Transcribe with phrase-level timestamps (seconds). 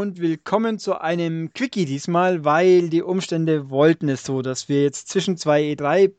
[0.00, 5.08] Und willkommen zu einem Quickie diesmal, weil die Umstände wollten es so, dass wir jetzt
[5.08, 6.14] zwischen zwei E3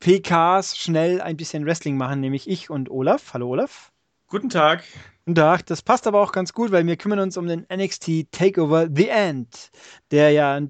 [0.00, 3.32] PKs schnell ein bisschen Wrestling machen, nämlich ich und Olaf.
[3.32, 3.90] Hallo Olaf.
[4.26, 4.84] Guten Tag.
[5.24, 5.64] Guten Tag.
[5.64, 9.08] Das passt aber auch ganz gut, weil wir kümmern uns um den NXT Takeover The
[9.08, 9.70] End,
[10.10, 10.60] der ja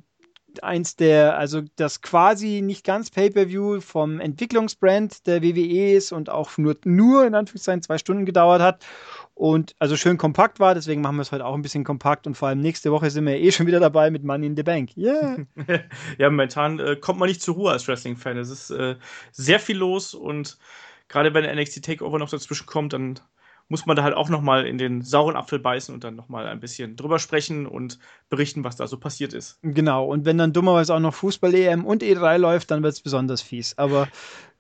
[0.63, 6.57] eins der, also das quasi nicht ganz Pay-per-View vom Entwicklungsbrand der WWE ist und auch
[6.59, 8.85] nur, nur in Anführungszeichen zwei Stunden gedauert hat
[9.35, 12.37] und also schön kompakt war, deswegen machen wir es heute auch ein bisschen kompakt und
[12.37, 14.97] vor allem nächste Woche sind wir eh schon wieder dabei mit Money in the Bank.
[14.97, 15.39] Yeah.
[16.19, 18.39] ja, momentan äh, kommt man nicht zur Ruhe als Wrestling-Fan.
[18.39, 18.97] Es ist äh,
[19.33, 20.59] sehr viel los und
[21.09, 23.21] gerade wenn NXT Takeover noch dazwischen kommt, dann
[23.69, 26.61] muss man da halt auch nochmal in den sauren Apfel beißen und dann nochmal ein
[26.61, 27.99] bisschen drüber sprechen und
[28.29, 29.59] berichten, was da so passiert ist.
[29.63, 33.43] Genau, und wenn dann dummerweise auch noch Fußball-EM und E3 läuft, dann wird es besonders
[33.43, 33.77] fies.
[33.79, 34.09] Aber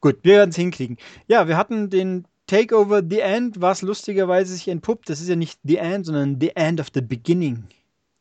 [0.00, 0.96] gut, wir werden es hinkriegen.
[1.28, 5.08] Ja, wir hatten den Takeover The End, was lustigerweise sich entpuppt.
[5.08, 7.64] Das ist ja nicht The End, sondern The End of the Beginning.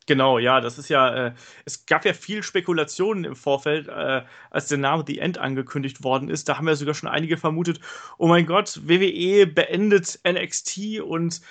[0.08, 1.34] Genau, ja, das ist ja, äh,
[1.66, 6.30] es gab ja viel Spekulationen im Vorfeld, äh, als der Name The End angekündigt worden
[6.30, 6.48] ist.
[6.48, 7.80] Da haben ja sogar schon einige vermutet,
[8.20, 11.42] oh mein Gott, WWE beendet NXT und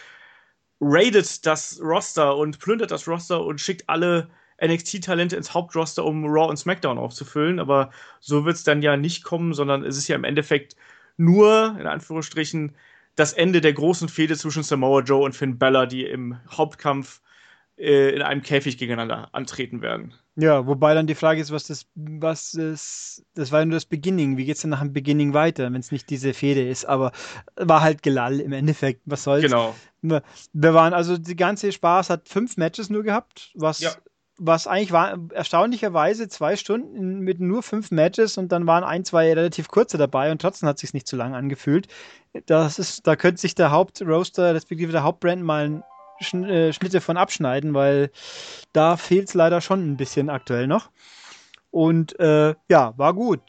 [0.81, 4.31] raidet das Roster und plündert das Roster und schickt alle
[4.63, 7.59] NXT-Talente ins Hauptroster, um Raw und SmackDown aufzufüllen.
[7.59, 10.77] Aber so wird es dann ja nicht kommen, sondern es ist ja im Endeffekt
[11.17, 12.77] nur, in Anführungsstrichen,
[13.17, 17.21] das Ende der großen Fehde zwischen Samoa Joe und Finn Bella, die im Hauptkampf
[17.77, 20.15] in einem Käfig gegeneinander antreten werden.
[20.37, 23.87] Ja, wobei dann die Frage ist, was das, was ist, das war ja nur das
[23.87, 24.37] Beginning.
[24.37, 26.85] Wie geht es denn nach dem Beginning weiter, wenn es nicht diese Fehde ist?
[26.85, 27.13] Aber
[27.57, 29.03] war halt Gelall im Endeffekt.
[29.05, 29.43] Was soll's?
[29.43, 29.75] Genau.
[30.03, 33.93] Wir waren, also die ganze Spaß hat fünf Matches nur gehabt, was ja
[34.39, 39.33] was eigentlich war, erstaunlicherweise zwei Stunden mit nur fünf Matches und dann waren ein, zwei
[39.33, 41.87] relativ kurze dabei und trotzdem hat es sich nicht zu lang angefühlt.
[42.47, 45.85] Das ist, da könnte sich der Hauptroaster, respektive der Hauptbrand mal
[46.21, 48.11] Schn äh, Schnitte von abschneiden, weil
[48.73, 50.91] da fehlt es leider schon ein bisschen aktuell noch.
[51.71, 53.41] Und äh, ja, war gut.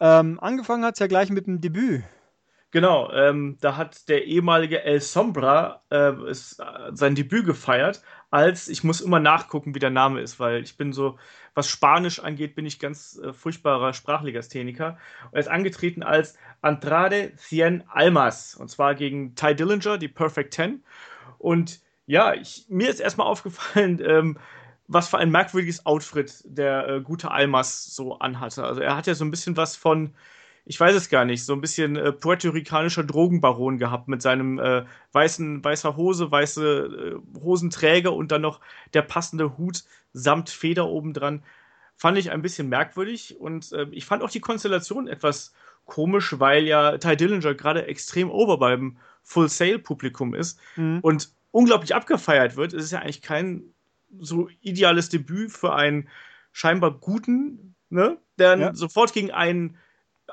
[0.00, 2.02] Ähm, angefangen hat es ja gleich mit dem Debüt.
[2.70, 6.62] Genau, ähm, da hat der ehemalige El Sombra äh, ist,
[6.92, 10.92] sein Debüt gefeiert, als ich muss immer nachgucken, wie der Name ist, weil ich bin
[10.92, 11.18] so,
[11.54, 14.98] was Spanisch angeht, bin ich ganz äh, furchtbarer Sprachlegastheniker.
[15.24, 20.52] Und er ist angetreten als Andrade Cien Almas und zwar gegen Ty Dillinger, die Perfect
[20.52, 20.84] Ten.
[21.38, 24.38] Und ja, ich, mir ist erstmal aufgefallen, ähm,
[24.88, 28.64] was für ein merkwürdiges Outfit der äh, gute Almas so anhatte.
[28.64, 30.14] Also er hat ja so ein bisschen was von
[30.70, 34.84] ich weiß es gar nicht, so ein bisschen äh, puerto-ricanischer Drogenbaron gehabt mit seinem äh,
[35.12, 38.60] weißen, weißer Hose, weiße äh, Hosenträger und dann noch
[38.92, 41.42] der passende Hut samt Feder obendran.
[41.96, 45.54] Fand ich ein bisschen merkwürdig und äh, ich fand auch die Konstellation etwas
[45.86, 50.98] komisch, weil ja Ty Dillinger gerade extrem ober beim Full Sail Publikum ist mhm.
[51.00, 52.72] und unglaublich abgefeiert wird.
[52.72, 53.74] Es ist ja eigentlich kein
[54.18, 56.08] so ideales Debüt für einen
[56.52, 58.74] scheinbar guten, ne, der ja.
[58.74, 59.76] sofort gegen einen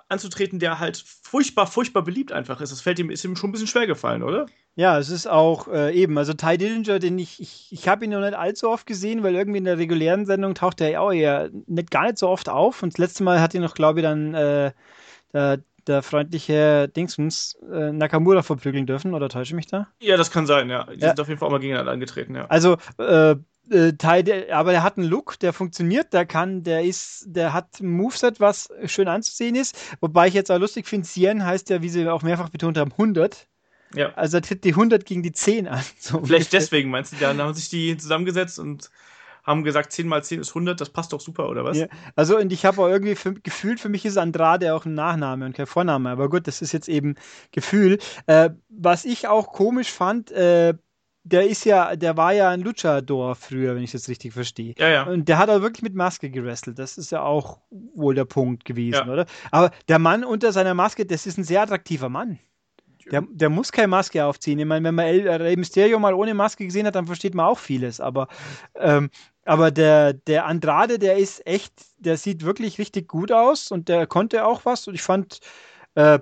[0.10, 2.72] anzutreten, der halt furchtbar, furchtbar beliebt einfach ist.
[2.72, 4.46] Das fällt ihm, ist ihm schon ein bisschen schwer gefallen, oder?
[4.76, 8.12] Ja, es ist auch äh, eben, also Ty Dillinger, den ich, ich, ich habe ihn
[8.12, 11.14] noch nicht allzu oft gesehen, weil irgendwie in der regulären Sendung taucht er ja auch
[11.14, 12.84] eher nicht, gar nicht so oft auf.
[12.84, 14.72] Und das letzte Mal hat ihn noch, glaube ich, dann äh,
[15.32, 19.88] der, der freundliche Dingsens äh, Nakamura verprügeln dürfen, oder täusche ich mich da?
[20.00, 20.86] Ja, das kann sein, ja.
[20.86, 21.10] Die ja.
[21.10, 22.46] sind auf jeden Fall auch mal gegeneinander angetreten, ja.
[22.48, 23.36] Also, äh,
[23.70, 27.80] äh, Teil, aber der hat einen Look, der funktioniert, der kann, der ist, der hat
[27.80, 29.76] ein Moveset, was schön anzusehen ist.
[30.02, 32.92] Wobei ich jetzt auch lustig finde, Cien heißt ja, wie sie auch mehrfach betont haben,
[32.92, 33.48] 100.
[33.96, 34.14] Ja.
[34.16, 35.84] Also er tritt die 100 gegen die 10 an.
[36.00, 38.92] So Vielleicht deswegen meinst du, dann haben sich die zusammengesetzt und
[39.46, 41.78] haben gesagt, 10 mal 10 ist 100, das passt doch super, oder was?
[41.78, 41.88] Ja.
[42.16, 45.46] Also, und ich habe auch irgendwie für, gefühlt, für mich ist Andrade auch ein Nachname
[45.46, 46.10] und kein Vorname.
[46.10, 47.16] Aber gut, das ist jetzt eben
[47.52, 48.00] Gefühl.
[48.28, 50.74] Äh, was ich auch komisch fand, äh,
[51.26, 54.76] der ist ja, der war ja ein Luchador früher, wenn ich das richtig verstehe.
[54.78, 55.04] Ja, ja.
[55.04, 56.78] Und der hat auch wirklich mit Maske gewrestelt.
[56.78, 59.12] Das ist ja auch wohl der Punkt gewesen, ja.
[59.12, 59.26] oder?
[59.50, 62.38] Aber der Mann unter seiner Maske, das ist ein sehr attraktiver Mann.
[63.12, 64.60] Der, der muss keine Maske aufziehen.
[64.60, 67.48] Ich meine, wenn man El Rey Mysterio mal ohne Maske gesehen hat, dann versteht man
[67.48, 68.00] auch vieles.
[68.00, 68.28] Aber,
[68.76, 69.10] ähm,
[69.46, 74.08] aber der, der Andrade, der ist echt, der sieht wirklich richtig gut aus und der
[74.08, 74.88] konnte auch was.
[74.88, 75.40] Und ich fand,
[75.96, 76.20] äh,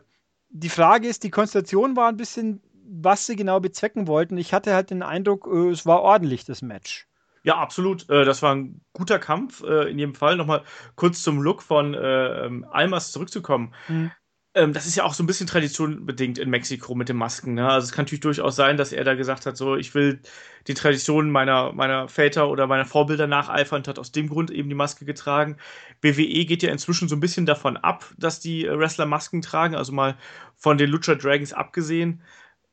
[0.50, 4.38] die Frage ist, die Konstellation war ein bisschen was sie genau bezwecken wollten.
[4.38, 7.08] Ich hatte halt den Eindruck, äh, es war ordentlich, das Match.
[7.44, 8.10] Ja, absolut.
[8.10, 9.64] Äh, das war ein guter Kampf.
[9.64, 10.64] Äh, in jedem Fall nochmal
[10.96, 13.74] kurz zum Look von ähm, Almas zurückzukommen.
[13.88, 14.12] Mhm.
[14.54, 17.56] Das ist ja auch so ein bisschen traditionbedingt in Mexiko mit den Masken.
[17.56, 17.68] Ne?
[17.68, 20.22] Also es kann natürlich durchaus sein, dass er da gesagt hat, so ich will
[20.68, 24.70] die Traditionen meiner, meiner Väter oder meiner Vorbilder nacheifern und hat aus dem Grund eben
[24.70, 25.58] die Maske getragen.
[26.02, 29.92] BWE geht ja inzwischen so ein bisschen davon ab, dass die Wrestler Masken tragen, also
[29.92, 30.18] mal
[30.56, 32.22] von den Lucha Dragons abgesehen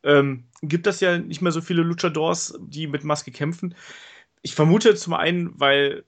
[0.03, 3.75] ähm, gibt das ja nicht mehr so viele Luchadors, die mit Maske kämpfen.
[4.43, 6.05] ich vermute zum einen, weil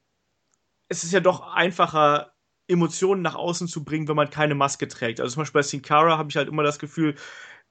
[0.88, 2.31] es ist ja doch einfacher,
[2.72, 5.20] Emotionen nach außen zu bringen, wenn man keine Maske trägt.
[5.20, 7.14] Also zum Beispiel bei Sin Cara habe ich halt immer das Gefühl,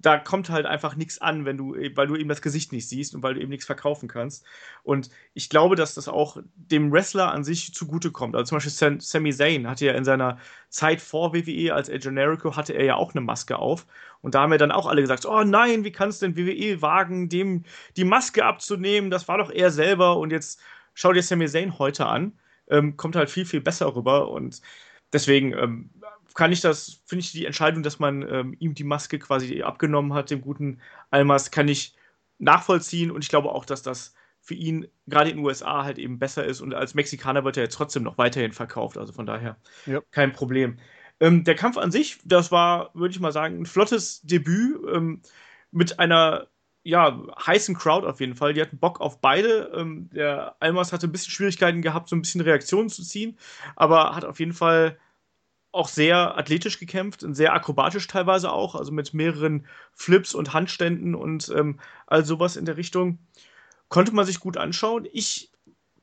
[0.01, 3.13] da kommt halt einfach nichts an, wenn du, weil du eben das Gesicht nicht siehst
[3.13, 4.45] und weil du eben nichts verkaufen kannst.
[4.83, 8.35] Und ich glaube, dass das auch dem Wrestler an sich zugutekommt.
[8.35, 10.37] Also zum Beispiel Sam, Sami Zayn hatte ja in seiner
[10.69, 13.85] Zeit vor WWE als El Generico hatte er ja auch eine Maske auf.
[14.21, 17.29] Und da haben ja dann auch alle gesagt, oh nein, wie kannst denn WWE wagen,
[17.29, 17.63] dem
[17.95, 19.11] die Maske abzunehmen?
[19.11, 20.17] Das war doch er selber.
[20.17, 20.59] Und jetzt
[20.93, 22.33] schau dir Sami Zayn heute an.
[22.69, 24.29] Ähm, kommt halt viel, viel besser rüber.
[24.31, 24.61] Und
[25.13, 25.89] deswegen ähm,
[26.33, 30.13] kann ich das, finde ich die Entscheidung, dass man ähm, ihm die Maske quasi abgenommen
[30.13, 30.79] hat, dem guten
[31.09, 31.95] Almas, kann ich
[32.39, 36.17] nachvollziehen und ich glaube auch, dass das für ihn gerade in den USA halt eben
[36.17, 39.57] besser ist und als Mexikaner wird er jetzt trotzdem noch weiterhin verkauft, also von daher
[39.85, 40.01] ja.
[40.11, 40.77] kein Problem.
[41.19, 45.21] Ähm, der Kampf an sich, das war, würde ich mal sagen, ein flottes Debüt ähm,
[45.69, 46.47] mit einer
[46.83, 48.53] ja, heißen Crowd auf jeden Fall.
[48.53, 49.71] Die hatten Bock auf beide.
[49.75, 53.37] Ähm, der Almas hatte ein bisschen Schwierigkeiten gehabt, so ein bisschen Reaktionen zu ziehen,
[53.75, 54.97] aber hat auf jeden Fall
[55.71, 61.15] auch sehr athletisch gekämpft und sehr akrobatisch teilweise auch, also mit mehreren Flips und Handständen
[61.15, 63.19] und ähm, all sowas in der Richtung.
[63.87, 65.07] Konnte man sich gut anschauen.
[65.13, 65.51] Ich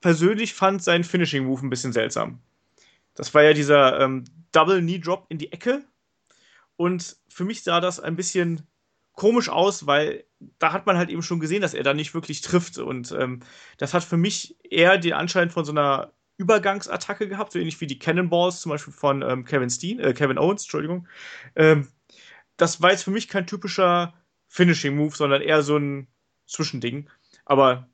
[0.00, 2.40] persönlich fand seinen Finishing Move ein bisschen seltsam.
[3.14, 5.84] Das war ja dieser ähm, Double Knee Drop in die Ecke.
[6.76, 8.66] Und für mich sah das ein bisschen
[9.12, 10.24] komisch aus, weil
[10.58, 12.78] da hat man halt eben schon gesehen, dass er da nicht wirklich trifft.
[12.78, 13.40] Und ähm,
[13.76, 17.86] das hat für mich eher den Anschein von so einer Übergangsattacke gehabt, so ähnlich wie
[17.86, 21.08] die Cannonballs zum Beispiel von ähm, Kevin Steen, äh, Kevin Owens, Entschuldigung.
[21.56, 21.88] Ähm,
[22.56, 24.14] das war jetzt für mich kein typischer
[24.46, 26.08] Finishing-Move, sondern eher so ein
[26.46, 27.10] Zwischending.
[27.44, 27.88] Aber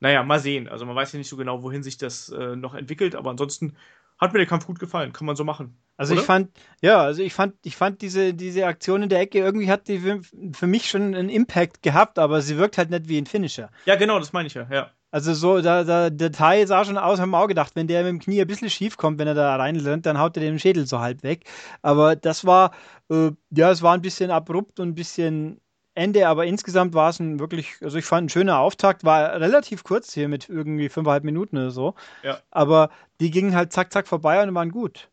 [0.00, 0.68] naja, mal sehen.
[0.68, 3.76] Also man weiß ja nicht so genau, wohin sich das äh, noch entwickelt, aber ansonsten
[4.18, 5.76] hat mir der Kampf gut gefallen, kann man so machen.
[5.96, 6.20] Also oder?
[6.20, 6.50] ich fand,
[6.82, 10.00] ja, also ich fand, ich fand diese, diese Aktion in der Ecke, irgendwie hat die
[10.00, 10.20] für,
[10.52, 13.70] für mich schon einen Impact gehabt, aber sie wirkt halt nicht wie ein Finisher.
[13.86, 14.90] Ja, genau, das meine ich ja, ja.
[15.12, 18.02] Also so, da, da, der Teil sah schon aus, haben wir auch gedacht, wenn der
[18.02, 20.58] mit dem Knie ein bisschen schief kommt, wenn er da reinrennt, dann haut er den
[20.58, 21.44] Schädel so halb weg.
[21.82, 22.72] Aber das war,
[23.10, 25.60] äh, ja, es war ein bisschen abrupt und ein bisschen
[25.94, 29.84] Ende, aber insgesamt war es ein wirklich, also ich fand ein schöner Auftakt, war relativ
[29.84, 31.94] kurz hier mit irgendwie fünfeinhalb Minuten oder so.
[32.24, 32.40] Ja.
[32.50, 32.90] Aber
[33.20, 35.10] die gingen halt zack, zack vorbei und waren gut.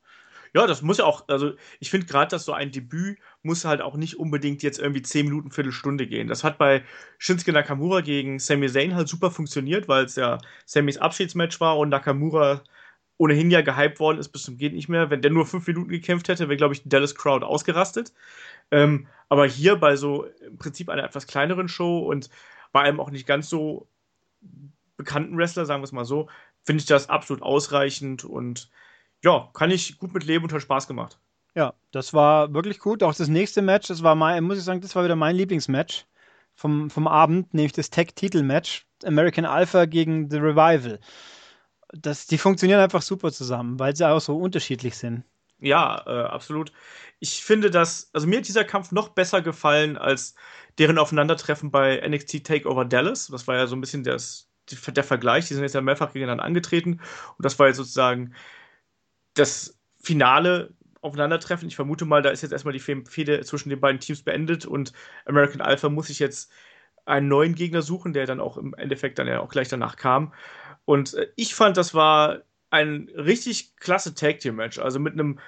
[0.54, 3.82] Ja, das muss ja auch, also ich finde gerade, dass so ein Debüt muss halt
[3.82, 6.28] auch nicht unbedingt jetzt irgendwie 10 Minuten, Viertelstunde gehen.
[6.28, 6.84] Das hat bei
[7.20, 11.90] Shinsuke Nakamura gegen Sami Zayn halt super funktioniert, weil es ja Samis Abschiedsmatch war und
[11.90, 12.64] Nakamura
[13.18, 15.10] ohnehin ja gehypt worden ist bis zum geht nicht mehr.
[15.10, 18.14] Wenn der nur 5 Minuten gekämpft hätte, wäre, glaube ich, die Dallas Crowd ausgerastet.
[18.72, 22.30] Ähm, aber hier bei so im Prinzip einer etwas kleineren Show und
[22.74, 23.88] bei einem auch nicht ganz so
[24.98, 26.30] bekannten Wrestler, sagen wir es mal so,
[26.64, 28.70] finde ich das absolut ausreichend und
[29.24, 31.20] ja, kann ich gut mit leben und hat Spaß gemacht.
[31.56, 33.04] Ja, das war wirklich gut.
[33.04, 36.06] Auch das nächste Match, das war mein, muss ich sagen, das war wieder mein Lieblingsmatch
[36.54, 38.86] vom, vom Abend, nämlich das Tag-Titel-Match.
[39.04, 41.00] American Alpha gegen The Revival.
[41.92, 45.24] Das, die funktionieren einfach super zusammen, weil sie auch so unterschiedlich sind.
[45.60, 46.72] Ja, äh, absolut.
[47.20, 50.36] Ich finde, dass, also mir hat dieser Kampf noch besser gefallen als
[50.78, 53.28] deren Aufeinandertreffen bei NXT Takeover Dallas.
[53.28, 54.50] Das war ja so ein bisschen das,
[54.88, 55.48] der Vergleich.
[55.48, 57.02] Die sind jetzt ja mehrfach gegeneinander angetreten.
[57.38, 58.34] Und das war jetzt sozusagen
[59.34, 61.68] das Finale Aufeinandertreffen.
[61.68, 64.94] Ich vermute mal, da ist jetzt erstmal die Fehde zwischen den beiden Teams beendet und
[65.26, 66.52] American Alpha muss sich jetzt
[67.06, 70.34] einen neuen Gegner suchen, der dann auch im Endeffekt dann ja auch gleich danach kam.
[70.86, 74.78] Und äh, ich fand, das war ein richtig klasse Tag Team Match.
[74.80, 75.40] Also mit einem,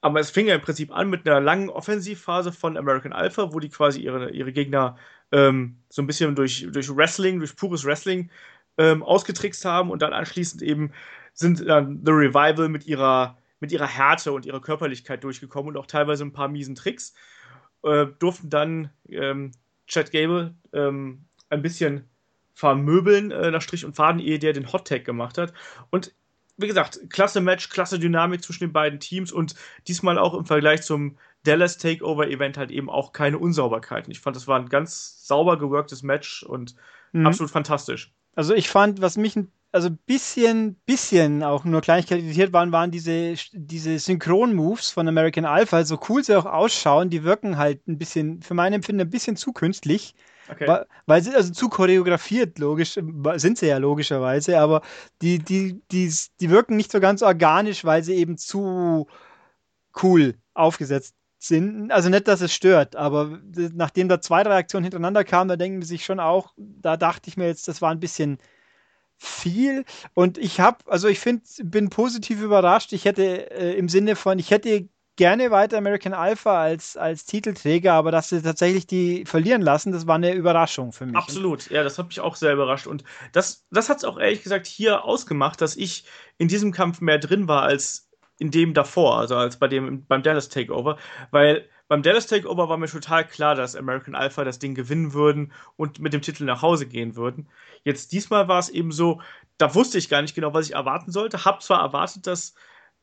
[0.00, 3.60] aber es fing ja im Prinzip an mit einer langen Offensivphase von American Alpha, wo
[3.60, 4.96] die quasi ihre, ihre Gegner
[5.30, 8.30] ähm, so ein bisschen durch, durch Wrestling, durch pures Wrestling
[8.78, 10.92] ähm, ausgetrickst haben und dann anschließend eben
[11.32, 15.86] sind dann The Revival mit ihrer, mit ihrer Härte und ihrer Körperlichkeit durchgekommen und auch
[15.86, 17.14] teilweise ein paar miesen Tricks.
[17.82, 19.52] Äh, durften dann ähm,
[19.86, 22.08] Chad Gable ähm, ein bisschen
[22.54, 25.52] vermöbeln äh, nach Strich und Faden, ehe der den Hot Tag gemacht hat.
[25.90, 26.14] Und
[26.56, 29.54] wie gesagt, klasse Match, klasse Dynamik zwischen den beiden Teams und
[29.88, 34.12] diesmal auch im Vergleich zum Dallas Takeover Event halt eben auch keine Unsauberkeiten.
[34.12, 36.76] Ich fand, das war ein ganz sauber geworktes Match und
[37.12, 37.26] mhm.
[37.26, 38.12] absolut fantastisch.
[38.34, 42.90] Also ich fand, was mich ein also bisschen, bisschen auch nur Kleinigkeit irritiert waren, waren
[42.90, 47.98] diese, diese Synchron-Moves von American Alpha, so cool sie auch ausschauen, die wirken halt ein
[47.98, 50.14] bisschen, für mein Empfinden, ein bisschen zu künstlich.
[50.50, 50.68] Okay.
[50.68, 52.98] Weil, weil sie also zu choreografiert, logisch,
[53.36, 54.82] sind sie ja logischerweise, aber
[55.22, 59.06] die, die, die, die wirken nicht so ganz organisch, weil sie eben zu
[60.02, 61.90] cool aufgesetzt sind.
[61.90, 63.40] Also nicht, dass es stört, aber
[63.72, 67.36] nachdem da zwei Reaktionen hintereinander kamen, da denken sie sich schon auch, da dachte ich
[67.36, 68.38] mir jetzt, das war ein bisschen
[69.22, 72.92] viel und ich habe, also ich finde, bin positiv überrascht.
[72.92, 77.92] Ich hätte äh, im Sinne von, ich hätte gerne weiter American Alpha als, als Titelträger,
[77.92, 81.16] aber dass sie tatsächlich die verlieren lassen, das war eine Überraschung für mich.
[81.16, 82.86] Absolut, ja, das hat mich auch sehr überrascht.
[82.86, 86.04] Und das, das hat es auch ehrlich gesagt hier ausgemacht, dass ich
[86.38, 88.08] in diesem Kampf mehr drin war als
[88.42, 90.98] in dem davor, also als bei dem beim Dallas Takeover,
[91.30, 95.52] weil beim Dallas Takeover war mir total klar, dass American Alpha das Ding gewinnen würden
[95.76, 97.48] und mit dem Titel nach Hause gehen würden.
[97.84, 99.20] Jetzt diesmal war es eben so,
[99.58, 101.44] da wusste ich gar nicht genau, was ich erwarten sollte.
[101.44, 102.54] Hab zwar erwartet, dass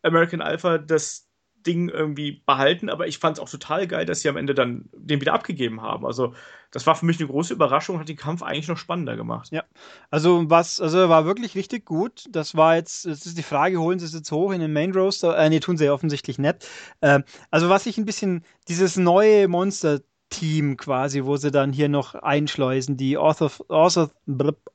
[0.01, 1.28] American Alpha das
[1.65, 4.89] Ding irgendwie behalten, aber ich fand es auch total geil, dass sie am Ende dann
[4.93, 6.05] den wieder abgegeben haben.
[6.05, 6.33] Also,
[6.71, 9.49] das war für mich eine große Überraschung und hat den Kampf eigentlich noch spannender gemacht.
[9.51, 9.63] Ja,
[10.09, 12.25] also was, also war wirklich richtig gut.
[12.29, 14.93] Das war jetzt, das ist die Frage, holen sie es jetzt hoch in den Main
[14.93, 15.37] Roaster?
[15.37, 16.67] Äh, nee, tun sie ja offensichtlich nicht.
[17.01, 19.99] Äh, also, was ich ein bisschen, dieses neue Monster
[20.29, 24.11] Team quasi, wo sie dann hier noch einschleusen, die Author, Author,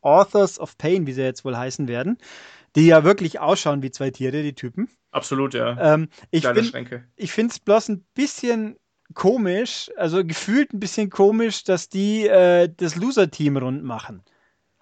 [0.00, 2.18] Authors of Pain, wie sie jetzt wohl heißen werden,
[2.76, 4.88] die ja wirklich ausschauen wie zwei Tiere, die Typen.
[5.10, 5.94] Absolut, ja.
[5.94, 8.76] Ähm, ich finde es bloß ein bisschen
[9.14, 14.22] komisch, also gefühlt ein bisschen komisch, dass die äh, das Loser-Team rund machen.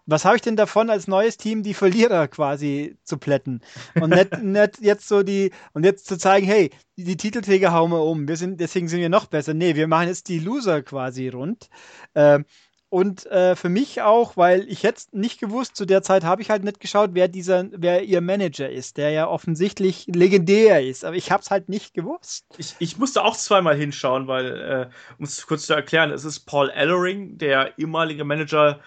[0.06, 3.60] Was habe ich denn davon, als neues Team die Verlierer quasi zu plätten?
[4.00, 7.92] Und nicht, nicht jetzt so die, und jetzt zu zeigen, hey, die, die, Titelträger hauen
[7.92, 9.54] wir um, wir sind, deswegen sind wir noch besser.
[9.54, 11.68] Nee, wir machen jetzt die Loser quasi rund.
[12.14, 12.44] Ähm,
[12.92, 16.50] und äh, für mich auch, weil ich jetzt nicht gewusst, zu der Zeit habe ich
[16.50, 21.02] halt nicht geschaut, wer dieser, wer ihr Manager ist, der ja offensichtlich legendär ist.
[21.02, 22.44] Aber ich habe es halt nicht gewusst.
[22.58, 26.40] Ich, ich musste auch zweimal hinschauen, weil, äh, um es kurz zu erklären, es ist
[26.40, 28.78] Paul Ellering, der ehemalige Manager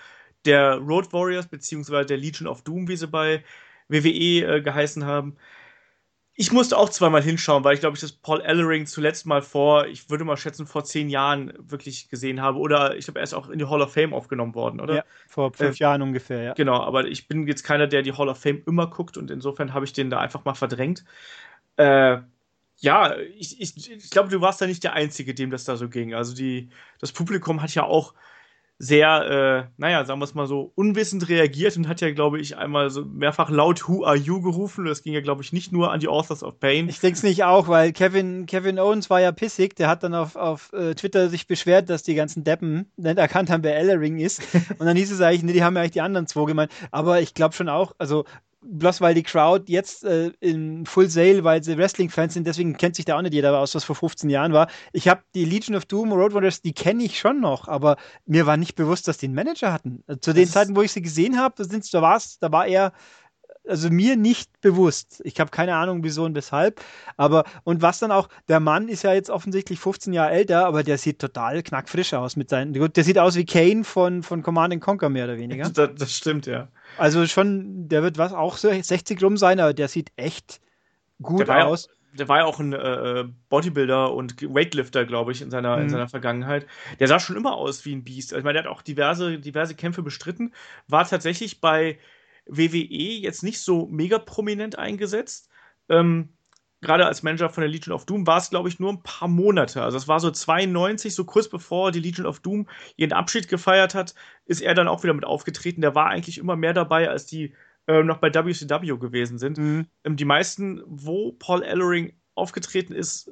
[0.45, 3.43] der Road Warriors, beziehungsweise der Legion of Doom, wie sie bei
[3.87, 5.35] WWE äh, geheißen haben
[6.37, 9.87] ich musste auch zweimal hinschauen, weil ich glaube, ich das Paul Ellering zuletzt mal vor,
[9.87, 12.59] ich würde mal schätzen, vor zehn Jahren wirklich gesehen habe.
[12.59, 14.95] Oder ich glaube, er ist auch in die Hall of Fame aufgenommen worden, oder?
[14.95, 16.53] Ja, vor fünf äh, Jahren ungefähr, ja.
[16.53, 19.73] Genau, aber ich bin jetzt keiner, der die Hall of Fame immer guckt und insofern
[19.73, 21.05] habe ich den da einfach mal verdrängt.
[21.77, 22.17] Äh,
[22.77, 25.87] ja, ich, ich, ich glaube, du warst da nicht der Einzige, dem das da so
[25.87, 26.13] ging.
[26.13, 28.13] Also die, das Publikum hat ja auch
[28.77, 32.57] sehr, äh, naja, sagen wir es mal so, unwissend reagiert und hat ja, glaube ich,
[32.57, 34.85] einmal so mehrfach laut Who are you gerufen.
[34.85, 36.89] Das ging ja, glaube ich, nicht nur an die Authors of Pain.
[36.89, 39.75] Ich denke es nicht auch, weil Kevin, Kevin Owens war ja pissig.
[39.75, 43.49] Der hat dann auf, auf äh, Twitter sich beschwert, dass die ganzen Deppen nicht erkannt
[43.49, 44.41] haben, wer Ellering ist.
[44.77, 46.71] und dann hieß es eigentlich, nee, die haben ja eigentlich die anderen zwei gemeint.
[46.91, 48.25] Aber ich glaube schon auch, also
[48.65, 52.95] bloß weil die Crowd jetzt äh, in Full Sale, weil sie Wrestling-Fans sind, deswegen kennt
[52.95, 54.67] sich da auch nicht jeder aus, was vor 15 Jahren war.
[54.93, 58.45] Ich habe die Legion of Doom, Road Warriors, die kenne ich schon noch, aber mir
[58.45, 60.03] war nicht bewusst, dass die einen Manager hatten.
[60.21, 62.91] Zu den Zeiten, wo ich sie gesehen habe, da, war's, da war er
[63.67, 65.21] also mir nicht bewusst.
[65.23, 66.81] Ich habe keine Ahnung, wieso und weshalb.
[67.17, 70.83] Aber, und was dann auch, der Mann ist ja jetzt offensichtlich 15 Jahre älter, aber
[70.83, 74.79] der sieht total knackfrisch aus mit seinen, der sieht aus wie Kane von, von Command
[74.81, 75.69] Conquer mehr oder weniger.
[75.75, 76.69] Das, das stimmt, ja.
[76.97, 80.61] Also schon, der wird was auch so 60 rum sein, aber der sieht echt
[81.21, 81.87] gut der aus.
[81.87, 85.83] Ja, der war ja auch ein äh, Bodybuilder und Weightlifter, glaube ich, in seiner, mhm.
[85.83, 86.65] in seiner Vergangenheit.
[86.99, 88.33] Der sah schon immer aus wie ein Biest.
[88.33, 90.53] Also, ich meine, der hat auch diverse, diverse Kämpfe bestritten,
[90.87, 91.99] war tatsächlich bei
[92.47, 95.49] WWE jetzt nicht so mega prominent eingesetzt.
[95.89, 96.29] Ähm,
[96.85, 99.27] gerade als Manager von der Legion of Doom war es, glaube ich, nur ein paar
[99.27, 99.81] Monate.
[99.83, 103.95] Also es war so 92, so kurz bevor die Legion of Doom ihren Abschied gefeiert
[103.95, 104.15] hat,
[104.45, 105.81] ist er dann auch wieder mit aufgetreten.
[105.81, 107.53] Der war eigentlich immer mehr dabei, als die
[107.87, 109.57] äh, noch bei WCW gewesen sind.
[109.57, 109.87] Mhm.
[110.03, 113.29] Ähm, die meisten, wo Paul Ellering aufgetreten ist,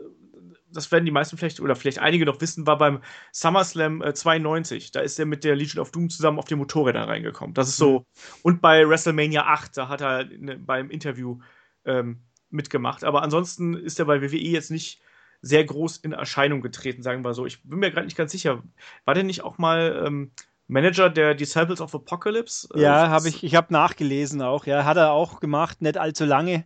[0.72, 4.92] das werden die meisten vielleicht oder vielleicht einige noch wissen, war beim SummerSlam äh, 92.
[4.92, 7.54] Da ist er mit der Legion of Doom zusammen auf die Motorräder reingekommen.
[7.54, 8.00] Das ist so.
[8.00, 8.06] Mhm.
[8.42, 11.40] Und bei WrestleMania 8, da hat er ne, beim Interview
[11.86, 13.04] ähm, mitgemacht.
[13.04, 15.02] Aber ansonsten ist er bei WWE jetzt nicht
[15.42, 17.46] sehr groß in Erscheinung getreten, sagen wir so.
[17.46, 18.64] Ich bin mir gerade nicht ganz sicher.
[19.04, 20.32] War der nicht auch mal ähm,
[20.68, 22.70] Manager der Disciples of Apocalypse?
[22.76, 24.66] Ja, habe ich, ich habe nachgelesen auch.
[24.66, 26.66] Ja, hat er auch gemacht, nicht allzu lange,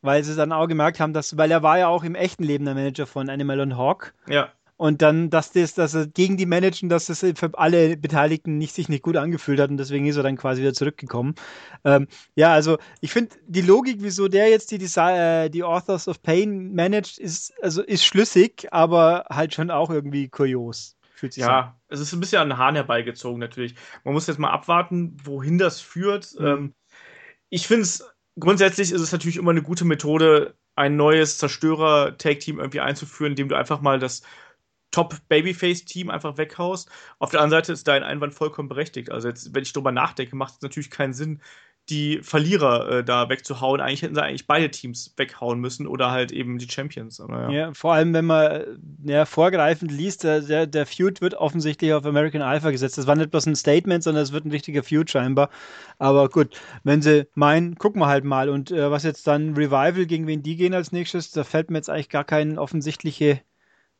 [0.00, 2.64] weil sie dann auch gemerkt haben, dass, weil er war ja auch im echten Leben
[2.64, 4.14] der Manager von Animal und Hawk.
[4.26, 4.50] Ja.
[4.76, 8.74] Und dann, dass das, dass er gegen die managen, dass es für alle Beteiligten nicht,
[8.74, 11.36] sich nicht gut angefühlt hat und deswegen ist er dann quasi wieder zurückgekommen.
[11.84, 16.22] Ähm, ja, also ich finde die Logik, wieso der jetzt die, Desi die Authors of
[16.22, 20.96] Pain managt, ist, also ist schlüssig, aber halt schon auch irgendwie kurios.
[21.14, 21.74] Fühlt sich ja, an.
[21.88, 23.76] es ist ein bisschen an den Haaren herbeigezogen natürlich.
[24.02, 26.34] Man muss jetzt mal abwarten, wohin das führt.
[26.38, 26.46] Mhm.
[26.46, 26.74] Ähm,
[27.48, 28.04] ich finde es,
[28.38, 33.56] grundsätzlich ist es natürlich immer eine gute Methode, ein neues Zerstörer-Take-Team irgendwie einzuführen, indem du
[33.56, 34.22] einfach mal das
[34.94, 36.88] Top-Babyface-Team einfach weghaust.
[37.18, 39.10] Auf der anderen Seite ist dein Einwand vollkommen berechtigt.
[39.10, 41.40] Also jetzt, wenn ich drüber nachdenke, macht es natürlich keinen Sinn,
[41.90, 43.80] die Verlierer äh, da wegzuhauen.
[43.80, 47.18] Eigentlich hätten sie eigentlich beide Teams weghauen müssen oder halt eben die Champions.
[47.18, 47.50] Ja.
[47.50, 47.74] ja.
[47.74, 52.70] vor allem, wenn man ja, vorgreifend liest, der, der Feud wird offensichtlich auf American Alpha
[52.70, 52.96] gesetzt.
[52.96, 55.50] Das war nicht bloß ein Statement, sondern es wird ein richtiger Feud scheinbar.
[55.98, 58.48] Aber gut, wenn sie meinen, gucken wir halt mal.
[58.48, 61.78] Und äh, was jetzt dann Revival, gegen wen die gehen als nächstes, da fällt mir
[61.78, 63.40] jetzt eigentlich gar keine offensichtliche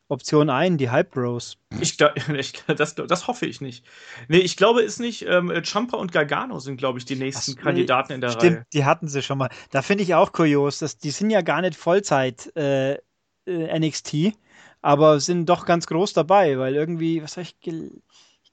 [0.07, 1.57] Option ein, die Hype Bros.
[1.79, 1.97] Ich,
[2.37, 3.85] ich, das, das hoffe ich nicht.
[4.27, 5.25] Nee, ich glaube es nicht.
[5.27, 8.51] Ähm, Champa und Gargano sind, glaube ich, die nächsten Ach, Kandidaten in der stimmt, Reihe.
[8.51, 9.49] Stimmt, die hatten sie schon mal.
[9.71, 12.93] Da finde ich auch kurios, dass die sind ja gar nicht Vollzeit äh,
[13.47, 14.33] äh NXT,
[14.81, 17.59] aber sind doch ganz groß dabei, weil irgendwie, was habe ich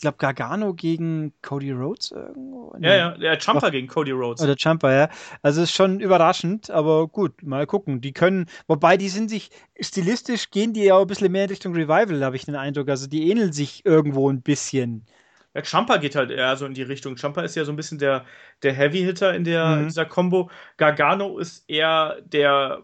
[0.02, 2.76] glaube, Gargano gegen Cody Rhodes irgendwo.
[2.78, 4.42] Ja, ja, der Jumper gegen Cody Rhodes.
[4.42, 5.09] Oder Jumper, ja.
[5.40, 8.02] Also ist schon überraschend, aber gut, mal gucken.
[8.02, 11.50] Die können, wobei die sind sich, stilistisch gehen die ja auch ein bisschen mehr in
[11.50, 12.90] Richtung Revival, habe ich den Eindruck.
[12.90, 15.06] Also die ähneln sich irgendwo ein bisschen.
[15.54, 17.16] Ja, Champa geht halt eher so in die Richtung.
[17.16, 18.25] Champa ist ja so ein bisschen der,
[18.62, 19.78] der Heavy-Hitter in, der, mhm.
[19.80, 20.50] in dieser Combo.
[20.76, 22.82] Gargano ist eher der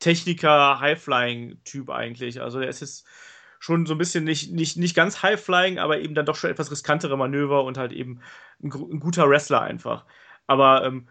[0.00, 2.40] Techniker, High-Flying-Typ eigentlich.
[2.40, 3.06] Also der ist jetzt
[3.58, 6.70] schon so ein bisschen nicht, nicht, nicht ganz High-Flying, aber eben dann doch schon etwas
[6.70, 8.20] riskantere Manöver und halt eben
[8.62, 10.04] ein, ein guter Wrestler einfach.
[10.46, 11.08] Aber ähm,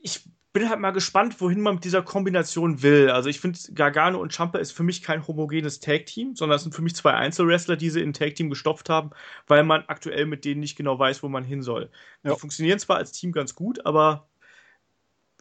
[0.00, 3.10] ich bin halt mal gespannt, wohin man mit dieser Kombination will.
[3.10, 6.74] Also ich finde, Gargano und Champa ist für mich kein homogenes Tag-Team, sondern es sind
[6.74, 9.10] für mich zwei Einzelwrestler, die sie in Tag-Team gestopft haben,
[9.46, 11.90] weil man aktuell mit denen nicht genau weiß, wo man hin soll.
[12.24, 12.34] Ja.
[12.34, 14.28] Die funktionieren zwar als Team ganz gut, aber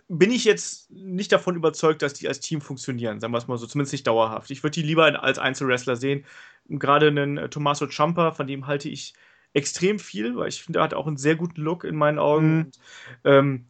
[0.09, 3.57] bin ich jetzt nicht davon überzeugt, dass die als Team funktionieren, sagen wir es mal
[3.57, 4.49] so, zumindest nicht dauerhaft.
[4.49, 6.25] Ich würde die lieber als Einzelwrestler sehen.
[6.67, 9.13] Gerade einen äh, Tommaso Ciampa, von dem halte ich
[9.53, 12.55] extrem viel, weil ich finde, er hat auch einen sehr guten Look in meinen Augen.
[12.55, 12.59] Mhm.
[12.59, 12.79] Und,
[13.23, 13.65] ähm,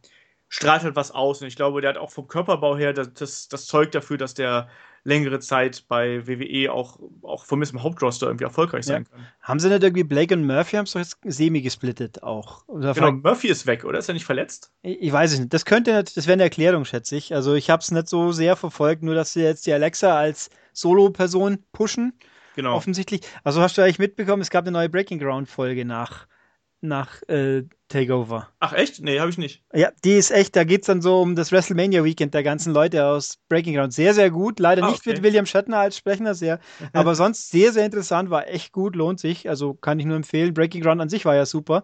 [0.49, 1.41] strahlt halt was aus.
[1.41, 4.33] Und ich glaube, der hat auch vom Körperbau her das, das, das Zeug dafür, dass
[4.33, 4.69] der
[5.03, 9.17] längere Zeit bei WWE auch, auch von mir im Hauptroster irgendwie erfolgreich sein ja.
[9.17, 9.27] kann.
[9.41, 12.67] Haben sie nicht irgendwie Blake und Murphy haben es doch jetzt semi gesplittet auch?
[12.67, 13.99] Oder genau, Murphy ist weg, oder?
[13.99, 14.71] Ist er nicht verletzt?
[14.81, 15.53] Ich, ich weiß es nicht.
[15.53, 17.33] Das könnte nicht, das wäre eine Erklärung, schätze ich.
[17.33, 20.49] Also ich habe es nicht so sehr verfolgt, nur dass sie jetzt die Alexa als
[20.73, 22.13] Solo-Person pushen.
[22.55, 22.75] Genau.
[22.75, 23.21] Offensichtlich.
[23.43, 26.27] Also hast du eigentlich mitbekommen, es gab eine neue Breaking Ground-Folge nach
[26.81, 28.47] nach äh, Takeover.
[28.59, 29.01] Ach echt?
[29.01, 29.63] Nee, habe ich nicht.
[29.73, 32.73] Ja, die ist echt, da geht es dann so um das WrestleMania Weekend der ganzen
[32.73, 33.93] Leute aus Breaking Ground.
[33.93, 34.59] Sehr, sehr gut.
[34.59, 35.13] Leider ah, nicht okay.
[35.13, 36.59] mit William Shatner als Sprechender, sehr,
[36.93, 39.49] aber sonst sehr, sehr interessant, war echt gut, lohnt sich.
[39.49, 40.53] Also kann ich nur empfehlen.
[40.53, 41.83] Breaking Ground an sich war ja super.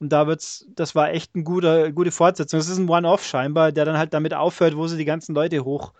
[0.00, 2.58] Und da wird's, das war echt eine gute, gute Fortsetzung.
[2.58, 5.64] Das ist ein One-Off scheinbar, der dann halt damit aufhört, wo sie die ganzen Leute
[5.64, 5.92] hoch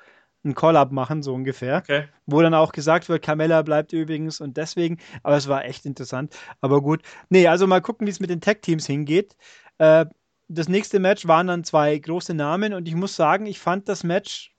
[0.45, 1.79] ein Call-up machen, so ungefähr.
[1.79, 2.05] Okay.
[2.27, 6.37] Wo dann auch gesagt wird, Carmella bleibt übrigens und deswegen, aber es war echt interessant.
[6.61, 7.03] Aber gut.
[7.29, 9.37] Nee, also mal gucken, wie es mit den Tech-Teams hingeht.
[9.79, 10.07] Äh,
[10.49, 14.05] das nächste Match waren dann zwei große Namen und ich muss sagen, ich fand das
[14.05, 14.53] Match.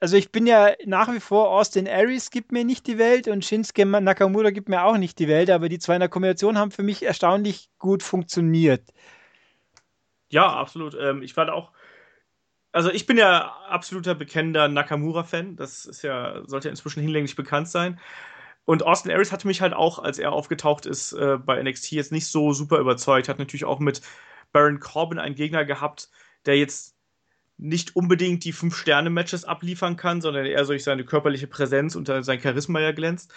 [0.00, 3.44] Also ich bin ja nach wie vor Austin Aries gibt mir nicht die Welt und
[3.44, 6.70] Shinsuke Nakamura gibt mir auch nicht die Welt, aber die zwei in der Kombination haben
[6.70, 8.92] für mich erstaunlich gut funktioniert.
[10.30, 10.96] Ja, absolut.
[11.00, 11.72] Ähm, ich fand auch,
[12.72, 15.56] also ich bin ja absoluter bekennender Nakamura-Fan.
[15.56, 17.98] Das ist ja, sollte ja inzwischen hinlänglich bekannt sein.
[18.64, 22.12] Und Austin Aries hatte mich halt auch, als er aufgetaucht ist äh, bei NXT, jetzt
[22.12, 23.28] nicht so super überzeugt.
[23.28, 24.02] Hat natürlich auch mit
[24.52, 26.10] Baron Corbin einen Gegner gehabt,
[26.44, 26.94] der jetzt
[27.56, 32.80] nicht unbedingt die Fünf-Sterne-Matches abliefern kann, sondern eher durch seine körperliche Präsenz und sein Charisma
[32.80, 33.32] ja glänzt.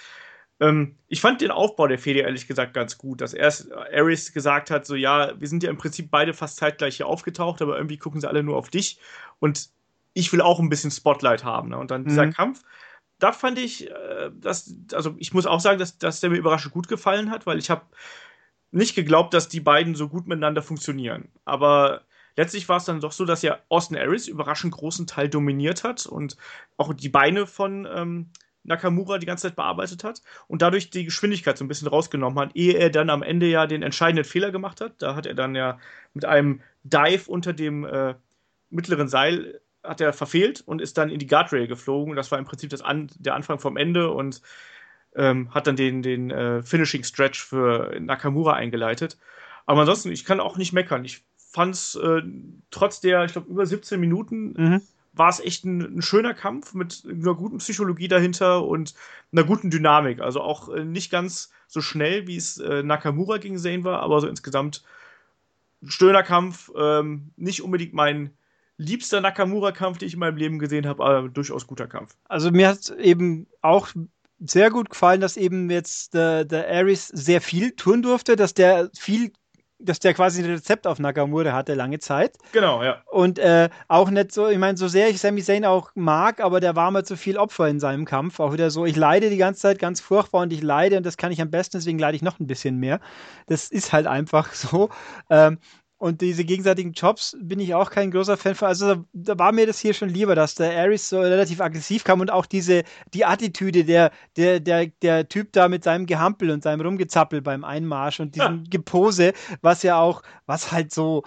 [0.62, 4.70] Ähm, ich fand den Aufbau der Fehde ehrlich gesagt ganz gut, dass erst Ares gesagt
[4.70, 7.98] hat, so ja, wir sind ja im Prinzip beide fast zeitgleich hier aufgetaucht, aber irgendwie
[7.98, 9.00] gucken sie alle nur auf dich
[9.40, 9.70] und
[10.14, 11.70] ich will auch ein bisschen Spotlight haben.
[11.70, 11.78] Ne?
[11.78, 12.34] Und dann dieser mhm.
[12.34, 12.64] Kampf,
[13.18, 16.74] da fand ich, äh, dass, also ich muss auch sagen, dass, dass der mir überraschend
[16.74, 17.86] gut gefallen hat, weil ich habe
[18.70, 21.30] nicht geglaubt, dass die beiden so gut miteinander funktionieren.
[21.44, 22.02] Aber
[22.38, 26.06] letztlich war es dann doch so, dass ja Austin Aries überraschend großen Teil dominiert hat
[26.06, 26.38] und
[26.78, 28.30] auch die Beine von ähm,
[28.64, 32.56] Nakamura die ganze Zeit bearbeitet hat und dadurch die Geschwindigkeit so ein bisschen rausgenommen hat,
[32.56, 35.02] ehe er dann am Ende ja den entscheidenden Fehler gemacht hat.
[35.02, 35.80] Da hat er dann ja
[36.14, 38.16] mit einem Dive unter dem äh,
[38.70, 42.16] mittleren Seil hat er verfehlt und ist dann in die Guardrail geflogen.
[42.16, 44.42] Das war im Prinzip das An der Anfang vom Ende und
[45.16, 49.18] ähm, hat dann den, den äh, Finishing Stretch für Nakamura eingeleitet.
[49.66, 51.04] Aber ansonsten, ich kann auch nicht meckern.
[51.04, 52.22] Ich fand es äh,
[52.70, 54.82] trotz der, ich glaube, über 17 Minuten mhm
[55.14, 58.94] war es echt ein, ein, schöner Kampf mit einer guten Psychologie dahinter und
[59.32, 60.22] einer guten Dynamik.
[60.22, 64.22] Also auch äh, nicht ganz so schnell, wie es äh, Nakamura gegen Zane war, aber
[64.22, 64.84] so insgesamt
[65.82, 66.72] ein schöner Kampf.
[66.78, 68.32] Ähm, nicht unbedingt mein
[68.78, 72.16] liebster Nakamura-Kampf, den ich in meinem Leben gesehen habe, aber durchaus guter Kampf.
[72.28, 73.90] Also mir hat eben auch
[74.40, 78.90] sehr gut gefallen, dass eben jetzt der, der Ares sehr viel tun durfte, dass der
[78.98, 79.32] viel
[79.84, 82.38] dass der quasi ein Rezept auf Nakamura hatte lange Zeit.
[82.52, 83.02] Genau, ja.
[83.12, 86.60] Und äh, auch nicht so, ich meine, so sehr ich Sami Zayn auch mag, aber
[86.60, 88.40] der war mal zu viel Opfer in seinem Kampf.
[88.40, 91.18] Auch wieder so, ich leide die ganze Zeit ganz furchtbar und ich leide und das
[91.18, 93.00] kann ich am besten, deswegen leide ich noch ein bisschen mehr.
[93.48, 94.90] Das ist halt einfach so.
[95.30, 95.58] Ähm,
[96.02, 98.70] und diese gegenseitigen Jobs bin ich auch kein großer Fan von.
[98.70, 102.04] Also da, da war mir das hier schon lieber, dass der Aris so relativ aggressiv
[102.04, 102.82] kam und auch diese,
[103.14, 107.64] die Attitüde, der, der, der, der Typ da mit seinem Gehampel und seinem Rumgezappel beim
[107.64, 108.70] Einmarsch und diesem ja.
[108.72, 111.22] Gepose, was ja auch, was halt so,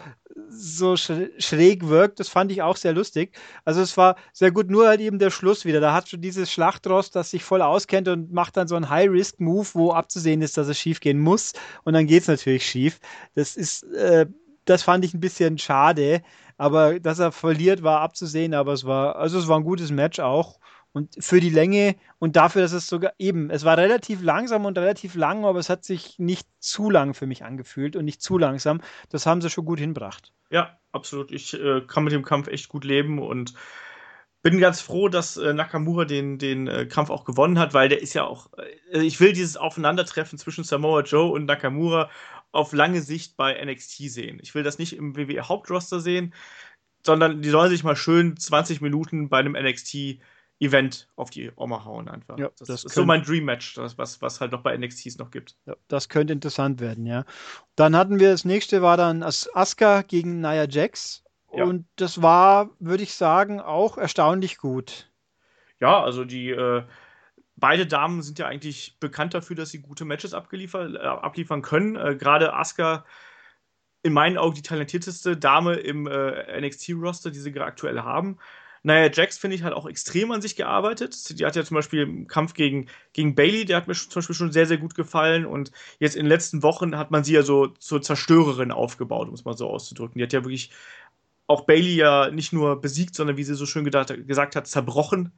[0.48, 3.38] so schräg wirkt, das fand ich auch sehr lustig.
[3.64, 5.78] Also es war sehr gut, nur halt eben der Schluss wieder.
[5.78, 9.68] Da hat schon dieses Schlachtross, das sich voll auskennt und macht dann so einen High-Risk-Move,
[9.74, 11.52] wo abzusehen ist, dass es schief gehen muss.
[11.84, 12.98] Und dann geht es natürlich schief.
[13.36, 14.26] Das ist, äh,
[14.64, 16.22] das fand ich ein bisschen schade.
[16.56, 20.20] Aber dass er verliert, war abzusehen, aber es war, also es war ein gutes Match
[20.20, 20.58] auch.
[20.92, 24.78] Und für die Länge und dafür, dass es sogar eben, es war relativ langsam und
[24.78, 28.38] relativ lang, aber es hat sich nicht zu lang für mich angefühlt und nicht zu
[28.38, 28.80] langsam.
[29.08, 30.32] Das haben sie schon gut hinbracht.
[30.50, 31.32] Ja, absolut.
[31.32, 33.54] Ich äh, kann mit dem Kampf echt gut leben und
[34.44, 38.00] bin ganz froh, dass äh, Nakamura den, den äh, Kampf auch gewonnen hat, weil der
[38.00, 38.50] ist ja auch,
[38.92, 42.08] äh, ich will dieses Aufeinandertreffen zwischen Samoa Joe und Nakamura
[42.54, 44.38] auf lange Sicht bei NXT sehen.
[44.42, 46.34] Ich will das nicht im WWE Hauptroster sehen,
[47.04, 50.20] sondern die sollen sich mal schön 20 Minuten bei einem NXT
[50.60, 52.38] Event auf die Oma hauen einfach.
[52.38, 55.18] Ja, das, das ist so mein Dream Match, das, was, was halt noch bei NXTs
[55.18, 55.56] noch gibt.
[55.66, 57.24] Ja, das könnte interessant werden, ja.
[57.74, 61.64] Dann hatten wir das nächste war dann Asuka gegen Nia Jax ja.
[61.64, 65.10] und das war, würde ich sagen, auch erstaunlich gut.
[65.80, 66.84] Ja, also die äh,
[67.56, 71.96] beide Damen sind ja eigentlich bekannt dafür, dass sie gute Matches äh, abliefern können.
[71.96, 73.04] Äh, Gerade Asuka
[74.02, 78.38] in meinen Augen die talentierteste Dame im äh, NXT-Roster, die sie aktuell haben.
[78.82, 81.38] Naja, Jax finde ich hat auch extrem an sich gearbeitet.
[81.38, 84.36] Die hat ja zum Beispiel im Kampf gegen, gegen Bailey, der hat mir zum Beispiel
[84.36, 85.46] schon sehr, sehr gut gefallen.
[85.46, 89.34] Und jetzt in den letzten Wochen hat man sie ja so zur Zerstörerin aufgebaut, um
[89.34, 90.18] es mal so auszudrücken.
[90.18, 90.70] Die hat ja wirklich
[91.46, 95.32] auch Bailey ja nicht nur besiegt, sondern wie sie so schön gedacht, gesagt hat, zerbrochen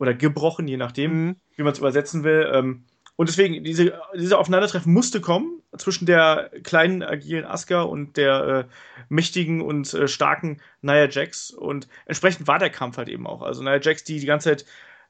[0.00, 1.36] oder gebrochen, je nachdem, mhm.
[1.56, 2.50] wie man es übersetzen will.
[2.52, 2.84] Ähm,
[3.16, 8.64] und deswegen, diese, diese Aufeinandertreffen musste kommen zwischen der kleinen, agilen Asuka und der äh,
[9.10, 11.50] mächtigen und äh, starken Nia Jax.
[11.50, 13.42] Und entsprechend war der Kampf halt eben auch.
[13.42, 14.64] Also Nia Jax, die die ganze Zeit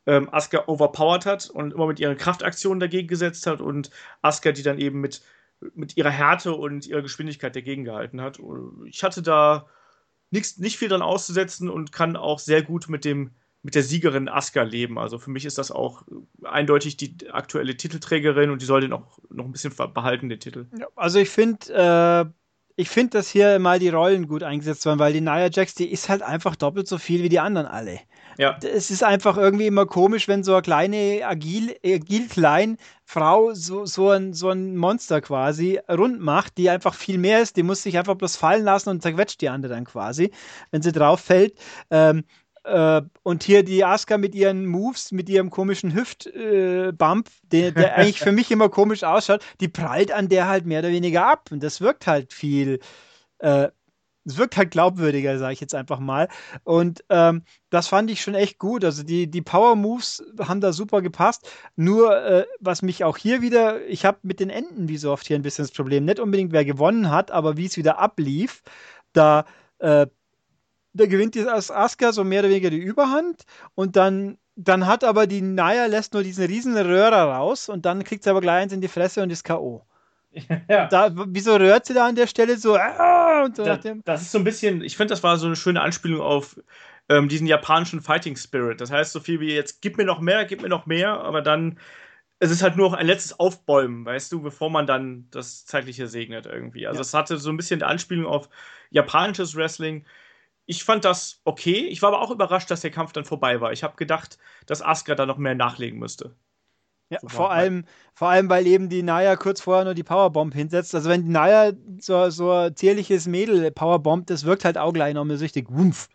[0.07, 3.90] ähm, Asuka overpowered hat und immer mit ihren Kraftaktionen dagegen gesetzt hat und
[4.22, 5.22] Asuka, die dann eben mit,
[5.76, 8.40] mit ihrer Härte und ihrer Geschwindigkeit dagegen gehalten hat.
[8.87, 9.66] Ich hatte da
[10.33, 13.31] nix, nicht viel dran auszusetzen und kann auch sehr gut mit dem
[13.62, 14.99] mit der Siegerin Asuka leben.
[14.99, 16.03] Also für mich ist das auch
[16.42, 20.66] eindeutig die aktuelle Titelträgerin und die soll den auch noch ein bisschen behalten, den Titel.
[20.79, 22.31] Ja, also ich finde, äh,
[22.81, 25.90] ich finde, dass hier mal die Rollen gut eingesetzt werden, weil die Nia Jax, die
[25.90, 28.01] ist halt einfach doppelt so viel wie die anderen alle.
[28.38, 28.57] Ja.
[28.62, 33.85] Es ist einfach irgendwie immer komisch, wenn so eine kleine, agil, agil klein Frau so,
[33.85, 37.59] so, ein, so ein Monster quasi rund macht, die einfach viel mehr ist.
[37.59, 40.31] Die muss sich einfach bloß fallen lassen und zerquetscht die andere dann quasi,
[40.70, 41.59] wenn sie drauf fällt.
[41.90, 42.25] Ähm,
[42.64, 47.94] äh, und hier die Asuka mit ihren Moves, mit ihrem komischen Hüftbump, äh, der, der
[47.96, 51.51] eigentlich für mich immer komisch ausschaut, die prallt an der halt mehr oder weniger ab.
[51.51, 52.81] Und das wirkt halt viel,
[53.38, 53.68] äh,
[54.27, 56.29] es wirkt halt glaubwürdiger, sage ich jetzt einfach mal.
[56.64, 58.85] Und ähm, das fand ich schon echt gut.
[58.85, 61.51] Also die, die Power Moves haben da super gepasst.
[61.77, 65.27] Nur, äh, was mich auch hier wieder, ich habe mit den Enden wie so oft
[65.27, 66.05] hier ein bisschen das Problem.
[66.05, 68.62] Nicht unbedingt, wer gewonnen hat, aber wie es wieder ablief.
[69.12, 69.46] Da
[69.79, 70.07] äh,
[70.92, 75.26] da gewinnt die Asuka so mehr oder weniger die Überhand und dann, dann hat aber
[75.26, 78.72] die Naya lässt nur diesen riesen Röhrer raus und dann kriegt sie aber gleich eins
[78.72, 79.87] in die Fresse und ist K.O.
[80.68, 80.87] Ja.
[80.87, 82.76] Da, wieso rührt sie da an der Stelle so?
[82.76, 85.81] Ah, so da, das ist so ein bisschen, ich finde, das war so eine schöne
[85.81, 86.57] Anspielung auf
[87.09, 88.81] ähm, diesen japanischen Fighting Spirit.
[88.81, 91.42] Das heißt, so viel wie jetzt, gib mir noch mehr, gib mir noch mehr, aber
[91.42, 91.79] dann,
[92.38, 96.07] es ist halt nur noch ein letztes Aufbäumen, weißt du, bevor man dann das Zeitliche
[96.07, 96.87] segnet irgendwie.
[96.87, 98.48] Also, es hatte so ein bisschen die Anspielung auf
[98.90, 100.07] japanisches Wrestling
[100.70, 101.88] ich fand das okay.
[101.88, 103.72] Ich war aber auch überrascht, dass der Kampf dann vorbei war.
[103.72, 106.37] Ich habe gedacht, dass Asuka da noch mehr nachlegen müsste.
[107.09, 110.54] Ja, so vor allem, vor allem, weil eben die Naya kurz vorher nur die Powerbomb
[110.54, 110.94] hinsetzt.
[110.94, 115.12] Also wenn die Naya so, so ein zierliches Mädel powerbombt, das wirkt halt auch gleich
[115.12, 116.09] nochmal so richtig wumpf.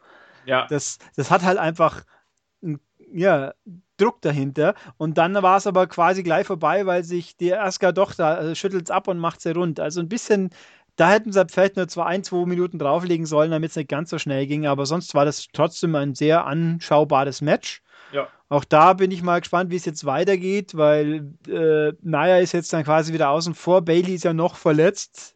[0.45, 0.67] Ja.
[0.67, 2.05] Das, das hat halt einfach
[3.11, 3.53] ja,
[3.97, 4.73] Druck dahinter.
[4.95, 8.55] Und dann war es aber quasi gleich vorbei, weil sich die Asuka doch da also
[8.55, 9.81] schüttelt ab und macht sie rund.
[9.81, 10.51] Also ein bisschen
[10.95, 14.09] da hätten sie vielleicht nur zwei, ein, zwei Minuten drauflegen sollen, damit es nicht ganz
[14.09, 14.65] so schnell ging.
[14.65, 17.81] Aber sonst war das trotzdem ein sehr anschaubares Match.
[18.11, 18.27] Ja.
[18.49, 22.71] Auch da bin ich mal gespannt, wie es jetzt weitergeht, weil äh, Naya ist jetzt
[22.71, 23.81] dann quasi wieder außen vor.
[23.81, 25.35] Bailey ist ja noch verletzt.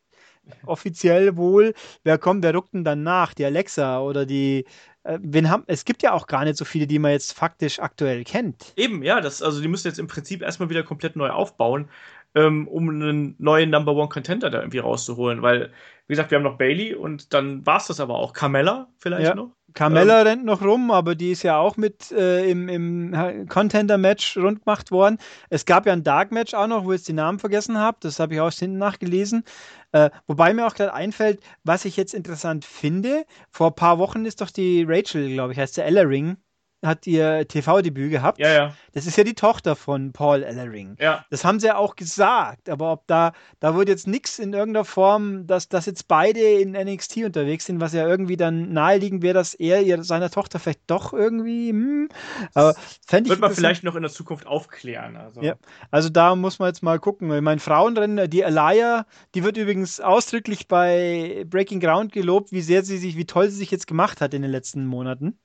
[0.65, 1.73] Offiziell wohl.
[2.03, 3.33] Wer kommt, wer ruckt denn dann nach?
[3.33, 4.65] Die Alexa oder die.
[5.03, 7.79] Äh, wen haben, es gibt ja auch gar nicht so viele, die man jetzt faktisch
[7.79, 8.73] aktuell kennt.
[8.75, 11.89] Eben, ja, das, also die müssen jetzt im Prinzip erstmal wieder komplett neu aufbauen
[12.35, 15.41] ähm, um einen neuen Number One Contender da irgendwie rauszuholen.
[15.41, 15.71] Weil,
[16.07, 18.33] wie gesagt, wir haben noch Bailey und dann war es das aber auch.
[18.33, 19.35] Carmella vielleicht ja.
[19.35, 19.51] noch.
[19.73, 24.37] Carmella ähm, rennt noch rum, aber die ist ja auch mit äh, im, im Contender-Match
[24.37, 25.17] rund gemacht worden.
[25.49, 27.97] Es gab ja ein Dark-Match auch noch, wo ich jetzt die Namen vergessen habe.
[28.01, 29.43] Das habe ich auch hinten nachgelesen.
[29.91, 33.25] Äh, wobei mir auch gerade einfällt, was ich jetzt interessant finde.
[33.51, 36.37] Vor ein paar Wochen ist doch die Rachel, glaube ich, heißt der Ella Ring,
[36.83, 38.39] hat ihr TV-Debüt gehabt.
[38.39, 38.73] Ja, ja.
[38.93, 40.95] Das ist ja die Tochter von Paul Ellering.
[40.99, 41.25] Ja.
[41.29, 44.85] Das haben sie ja auch gesagt, aber ob da, da wurde jetzt nichts in irgendeiner
[44.85, 49.33] Form, dass, dass jetzt beide in NXT unterwegs sind, was ja irgendwie dann naheliegend wäre,
[49.33, 52.09] dass er ihr, seiner Tochter vielleicht doch irgendwie, hm,
[52.53, 53.31] aber fände ich.
[53.31, 55.17] Wird man vielleicht noch in der Zukunft aufklären.
[55.17, 55.41] Also.
[55.41, 55.55] Ja,
[55.91, 57.31] also da muss man jetzt mal gucken.
[57.33, 62.83] Ich meine, Frauenrennen, die Alaya, die wird übrigens ausdrücklich bei Breaking Ground gelobt, wie sehr
[62.83, 65.37] sie sich, wie toll sie sich jetzt gemacht hat in den letzten Monaten.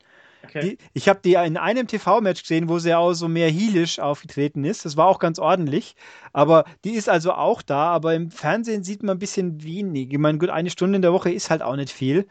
[0.44, 0.60] Okay.
[0.60, 4.64] Die, ich habe die in einem TV-Match gesehen, wo sie auch so mehr heelisch aufgetreten
[4.64, 4.84] ist.
[4.84, 5.96] Das war auch ganz ordentlich.
[6.32, 10.12] Aber die ist also auch da, aber im Fernsehen sieht man ein bisschen wenig.
[10.12, 12.26] Ich meine, gut, eine Stunde in der Woche ist halt auch nicht viel.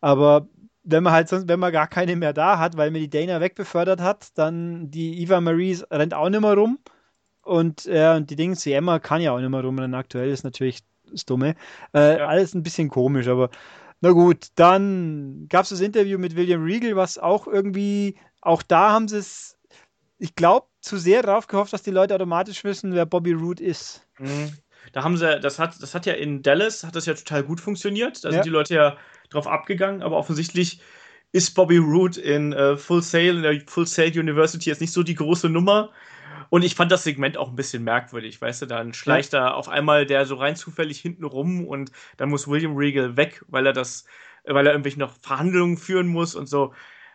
[0.00, 0.48] Aber
[0.84, 3.40] wenn man halt sonst, wenn man gar keine mehr da hat, weil mir die Dana
[3.40, 6.78] wegbefördert hat, dann die Eva Marie rennt auch nicht mehr rum.
[7.42, 10.44] Und, äh, und die Dinge, die Emma kann ja auch nicht mehr rumrennen aktuell, ist
[10.44, 11.54] natürlich das Dumme.
[11.94, 12.26] Äh, ja.
[12.26, 13.50] Alles ein bisschen komisch, aber
[14.00, 18.90] na gut, dann gab es das Interview mit William Regal, was auch irgendwie, auch da
[18.92, 19.58] haben sie es,
[20.18, 24.06] ich glaube, zu sehr darauf gehofft, dass die Leute automatisch wissen, wer Bobby Roode ist.
[24.18, 24.52] Mhm.
[24.92, 27.60] Da haben sie, das hat, das hat ja in Dallas, hat das ja total gut
[27.60, 28.24] funktioniert.
[28.24, 28.34] Da ja.
[28.34, 28.96] sind die Leute ja
[29.30, 30.80] drauf abgegangen, aber offensichtlich
[31.32, 35.02] ist Bobby Roode in uh, Full Sail, in der Full Sail University jetzt nicht so
[35.02, 35.90] die große Nummer.
[36.50, 39.40] Und ich fand das Segment auch ein bisschen merkwürdig, weißt du, dann schleicht ja.
[39.40, 43.44] da auf einmal der so rein zufällig hinten rum und dann muss William Regal weg,
[43.48, 44.04] weil er das,
[44.44, 46.72] weil er irgendwelche noch Verhandlungen führen muss und so.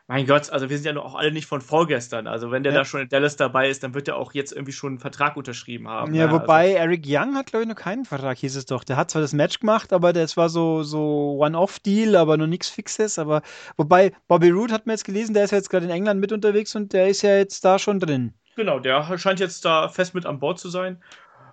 [0.07, 2.27] Mein Gott, also wir sind ja noch auch alle nicht von vorgestern.
[2.27, 2.79] Also wenn der ja.
[2.79, 5.37] da schon in Dallas dabei ist, dann wird er auch jetzt irgendwie schon einen Vertrag
[5.37, 6.13] unterschrieben haben.
[6.13, 6.33] Ja, ne?
[6.33, 6.77] wobei also.
[6.79, 8.83] Eric Young hat, glaube ich, noch keinen Vertrag, hieß es doch.
[8.83, 12.67] Der hat zwar das Match gemacht, aber das war so, so One-Off-Deal, aber noch nichts
[12.67, 13.17] Fixes.
[13.17, 13.43] Aber
[13.77, 16.33] wobei Bobby Roode hat mir jetzt gelesen, der ist ja jetzt gerade in England mit
[16.33, 18.33] unterwegs und der ist ja jetzt da schon drin.
[18.55, 21.01] Genau, der scheint jetzt da fest mit an Bord zu sein.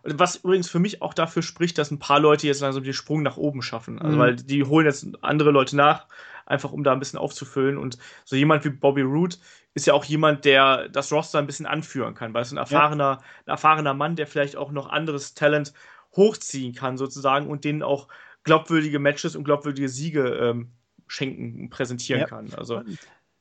[0.03, 3.23] Was übrigens für mich auch dafür spricht, dass ein paar Leute jetzt langsam den Sprung
[3.23, 3.99] nach oben schaffen.
[3.99, 4.21] Also, mhm.
[4.21, 6.07] weil die holen jetzt andere Leute nach,
[6.47, 7.77] einfach um da ein bisschen aufzufüllen.
[7.77, 9.39] Und so jemand wie Bobby Root
[9.75, 13.19] ist ja auch jemand, der das Roster ein bisschen anführen kann, weil es ein erfahrener,
[13.21, 13.25] ja.
[13.47, 15.73] ein erfahrener Mann, der vielleicht auch noch anderes Talent
[16.17, 18.09] hochziehen kann, sozusagen, und denen auch
[18.43, 20.73] glaubwürdige Matches und glaubwürdige Siege ähm,
[21.07, 22.27] schenken, präsentieren ja.
[22.27, 22.53] kann.
[22.57, 22.83] Also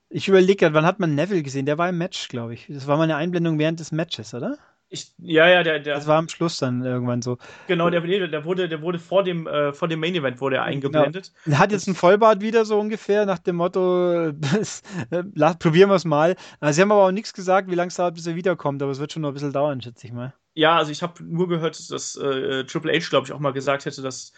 [0.09, 1.65] ich überlege gerade, wann hat man Neville gesehen?
[1.65, 2.65] Der war im Match, glaube ich.
[2.67, 4.57] Das war mal eine Einblendung während des Matches, oder?
[4.91, 5.93] Ich, ja, ja, der, der.
[5.93, 7.37] Das war am Schluss dann irgendwann so.
[7.67, 10.63] Genau, der, der wurde, der wurde vor dem, äh, vor dem Main Event wurde er
[10.63, 10.73] genau.
[10.73, 11.31] eingeblendet.
[11.43, 11.55] Genau.
[11.55, 14.29] Er hat jetzt ein Vollbart wieder so ungefähr nach dem Motto,
[15.11, 15.23] äh,
[15.59, 16.35] probieren wir es mal.
[16.59, 18.91] Also, sie haben aber auch nichts gesagt, wie lange es dauert, bis er wiederkommt, aber
[18.91, 20.33] es wird schon noch ein bisschen dauern, schätze ich mal.
[20.55, 23.85] Ja, also ich habe nur gehört, dass äh, Triple H, glaube ich, auch mal gesagt
[23.85, 24.33] hätte, dass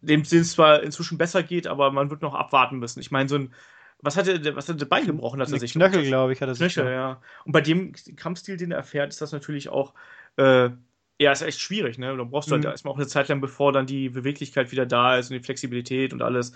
[0.00, 3.00] dem es zwar inzwischen besser geht, aber man wird noch abwarten müssen.
[3.00, 3.54] Ich meine, so ein
[4.06, 6.48] was hat er, was hat er Bein gebrochen, dass er sich Knöchel, glaube ich, hat
[6.48, 6.72] er sich.
[6.72, 7.20] Knöchel, ja.
[7.44, 9.94] Und bei dem Kampfstil, den er erfährt, ist das natürlich auch,
[10.36, 10.70] äh,
[11.18, 12.16] ja, ist echt schwierig, ne?
[12.16, 12.66] Da brauchst du halt mhm.
[12.68, 15.42] halt erstmal auch eine Zeit lang, bevor dann die Beweglichkeit wieder da ist und die
[15.42, 16.52] Flexibilität und alles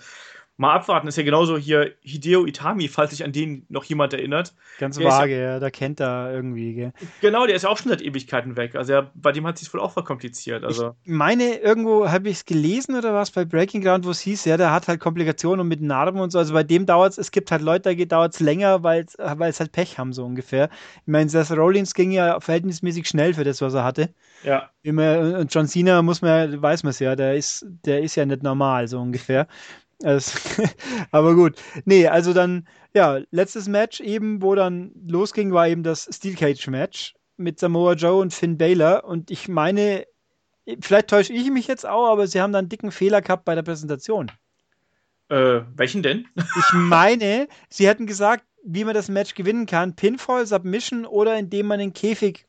[0.57, 1.07] mal abwarten.
[1.07, 4.53] Ist ja genauso hier Hideo Itami, falls sich an den noch jemand erinnert.
[4.77, 6.93] Ganz der vage, ja, da kennt er irgendwie, gell?
[7.19, 8.75] Genau, der ist ja auch schon seit Ewigkeiten weg.
[8.75, 10.63] Also er, bei dem hat sich wohl auch verkompliziert.
[10.63, 10.95] Also.
[11.03, 14.45] Ich meine, irgendwo habe ich es gelesen oder was bei Breaking Ground, wo es hieß,
[14.45, 16.37] ja, der hat halt Komplikationen mit Narben und so.
[16.37, 19.59] Also bei dem dauert es, es gibt halt Leute, da dauert es länger, weil es
[19.59, 20.69] halt Pech haben, so ungefähr.
[21.01, 24.13] Ich meine, das Rollins ging ja verhältnismäßig schnell für das, was er hatte.
[24.43, 24.69] Ja.
[24.83, 28.25] Immer, und John Cena muss man, weiß man es ja, der ist, der ist ja
[28.25, 29.47] nicht normal, so ungefähr.
[30.03, 30.37] Also,
[31.11, 31.61] aber gut.
[31.85, 36.67] Nee, also dann, ja, letztes Match eben, wo dann losging, war eben das Steel Cage
[36.67, 39.03] Match mit Samoa Joe und Finn Baylor.
[39.03, 40.05] Und ich meine,
[40.79, 43.55] vielleicht täusche ich mich jetzt auch, aber sie haben da einen dicken Fehler gehabt bei
[43.55, 44.31] der Präsentation.
[45.29, 46.27] Äh, welchen denn?
[46.35, 51.67] ich meine, sie hätten gesagt, wie man das Match gewinnen kann: Pinfall, Submission oder indem
[51.67, 52.47] man den Käfig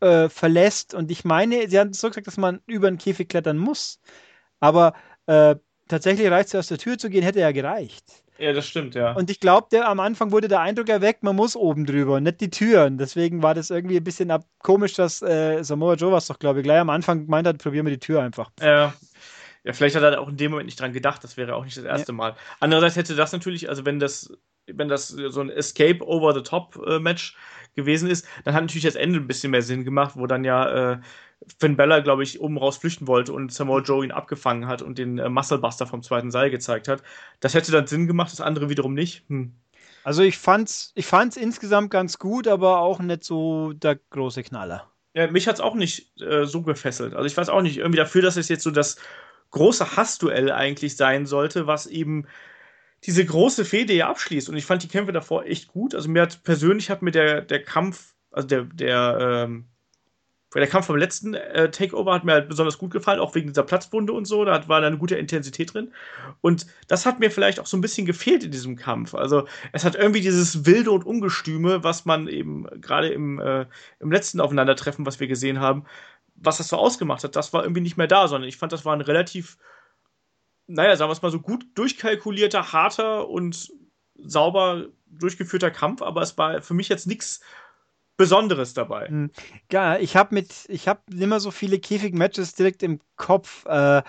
[0.00, 0.94] äh, verlässt.
[0.94, 4.00] Und ich meine, sie haben so gesagt, dass man über den Käfig klettern muss.
[4.60, 4.94] Aber
[5.26, 5.56] äh,
[5.92, 8.04] tatsächlich reicht es aus der Tür zu gehen, hätte ja gereicht.
[8.38, 9.12] Ja, das stimmt, ja.
[9.12, 12.50] Und ich glaube, am Anfang wurde der Eindruck erweckt, man muss oben drüber nicht die
[12.50, 12.98] Türen.
[12.98, 16.64] Deswegen war das irgendwie ein bisschen komisch, dass äh, Samoa Joe was doch, glaube ich,
[16.64, 18.50] gleich am Anfang gemeint hat, probieren wir die Tür einfach.
[18.60, 18.94] Ja.
[19.64, 21.76] Ja, vielleicht hat er auch in dem Moment nicht dran gedacht, das wäre auch nicht
[21.76, 22.16] das erste ja.
[22.16, 22.34] Mal.
[22.58, 24.32] Andererseits hätte das natürlich, also wenn das,
[24.66, 27.36] wenn das so ein Escape over the top äh, Match
[27.76, 30.94] gewesen ist, dann hat natürlich das Ende ein bisschen mehr Sinn gemacht, wo dann ja
[30.94, 31.00] äh,
[31.58, 34.98] Finn Bella, glaube ich, oben raus flüchten wollte und Samoa Joe ihn abgefangen hat und
[34.98, 37.02] den äh, Musclebuster vom zweiten Seil gezeigt hat.
[37.40, 39.24] Das hätte dann Sinn gemacht, das andere wiederum nicht.
[39.28, 39.52] Hm.
[40.04, 44.90] Also ich fand's, ich fand's insgesamt ganz gut, aber auch nicht so der große Knaller.
[45.14, 47.14] Ja, mich hat's auch nicht äh, so gefesselt.
[47.14, 48.96] Also ich weiß auch nicht, irgendwie dafür, dass es jetzt so das
[49.50, 52.26] große Hassduell eigentlich sein sollte, was eben
[53.04, 54.48] diese große Fehde ja abschließt.
[54.48, 55.94] Und ich fand die Kämpfe davor echt gut.
[55.94, 59.71] Also mir hat persönlich hat mir der, der Kampf, also der, der, ähm,
[60.60, 63.62] der Kampf vom letzten äh, Takeover hat mir halt besonders gut gefallen, auch wegen dieser
[63.62, 64.44] Platzwunde und so.
[64.44, 65.92] Da war da eine gute Intensität drin.
[66.42, 69.14] Und das hat mir vielleicht auch so ein bisschen gefehlt in diesem Kampf.
[69.14, 73.66] Also es hat irgendwie dieses Wilde und Ungestüme, was man eben gerade im, äh,
[73.98, 75.84] im letzten Aufeinandertreffen, was wir gesehen haben,
[76.34, 78.84] was das so ausgemacht hat, das war irgendwie nicht mehr da, sondern ich fand, das
[78.84, 79.58] war ein relativ,
[80.66, 83.72] naja, sagen wir es mal so, gut durchkalkulierter, harter und
[84.16, 87.40] sauber durchgeführter Kampf, aber es war für mich jetzt nichts
[88.16, 89.08] Besonderes dabei.
[89.08, 89.30] Hm.
[89.70, 93.64] Ja, ich habe mit, ich habe immer so viele Käfig-Matches direkt im Kopf.
[93.66, 94.02] Äh,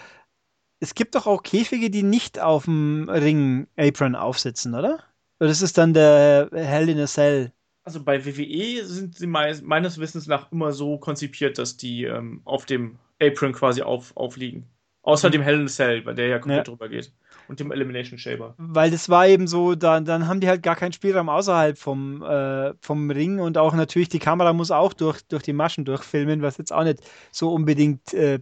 [0.79, 4.99] es gibt doch auch Käfige, die nicht auf dem Ring-Apron aufsitzen, oder?
[5.39, 9.59] Oder das ist dann der Hell in a Cell also bei WWE sind sie me
[9.63, 14.65] meines Wissens nach immer so konzipiert, dass die ähm, auf dem Apron quasi auf, aufliegen.
[15.01, 15.33] Außer mhm.
[15.33, 16.71] dem Hell in Cell, bei der ja komplett ja.
[16.71, 17.11] drüber geht.
[17.47, 18.55] Und dem Elimination Shaver.
[18.57, 22.21] Weil das war eben so, da, dann haben die halt gar keinen Spielraum außerhalb vom,
[22.23, 26.41] äh, vom Ring und auch natürlich die Kamera muss auch durch, durch die Maschen durchfilmen,
[26.41, 26.99] was jetzt auch nicht
[27.31, 28.39] so unbedingt äh,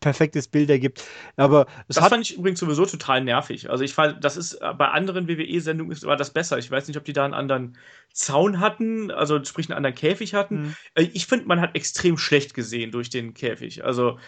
[0.00, 1.04] perfektes Bild ergibt.
[1.36, 3.70] Aber das fand ich übrigens sowieso total nervig.
[3.70, 6.58] Also ich fand, das ist bei anderen WWE-Sendungen war das besser.
[6.58, 7.76] Ich weiß nicht, ob die da einen anderen
[8.12, 10.62] Zaun hatten, also sprich einen anderen Käfig hatten.
[10.62, 10.76] Mhm.
[10.94, 13.84] Äh, ich finde, man hat extrem schlecht gesehen durch den Käfig.
[13.84, 14.18] Also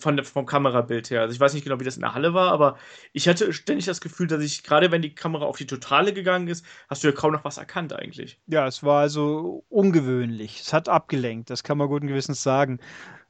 [0.00, 1.22] von, vom Kamerabild her.
[1.22, 2.78] Also ich weiß nicht genau, wie das in der Halle war, aber
[3.12, 6.48] ich hatte ständig das Gefühl, dass ich, gerade wenn die Kamera auf die Totale gegangen
[6.48, 8.40] ist, hast du ja kaum noch was erkannt eigentlich.
[8.46, 10.60] Ja, es war also ungewöhnlich.
[10.60, 12.80] Es hat abgelenkt, das kann man guten Gewissens sagen.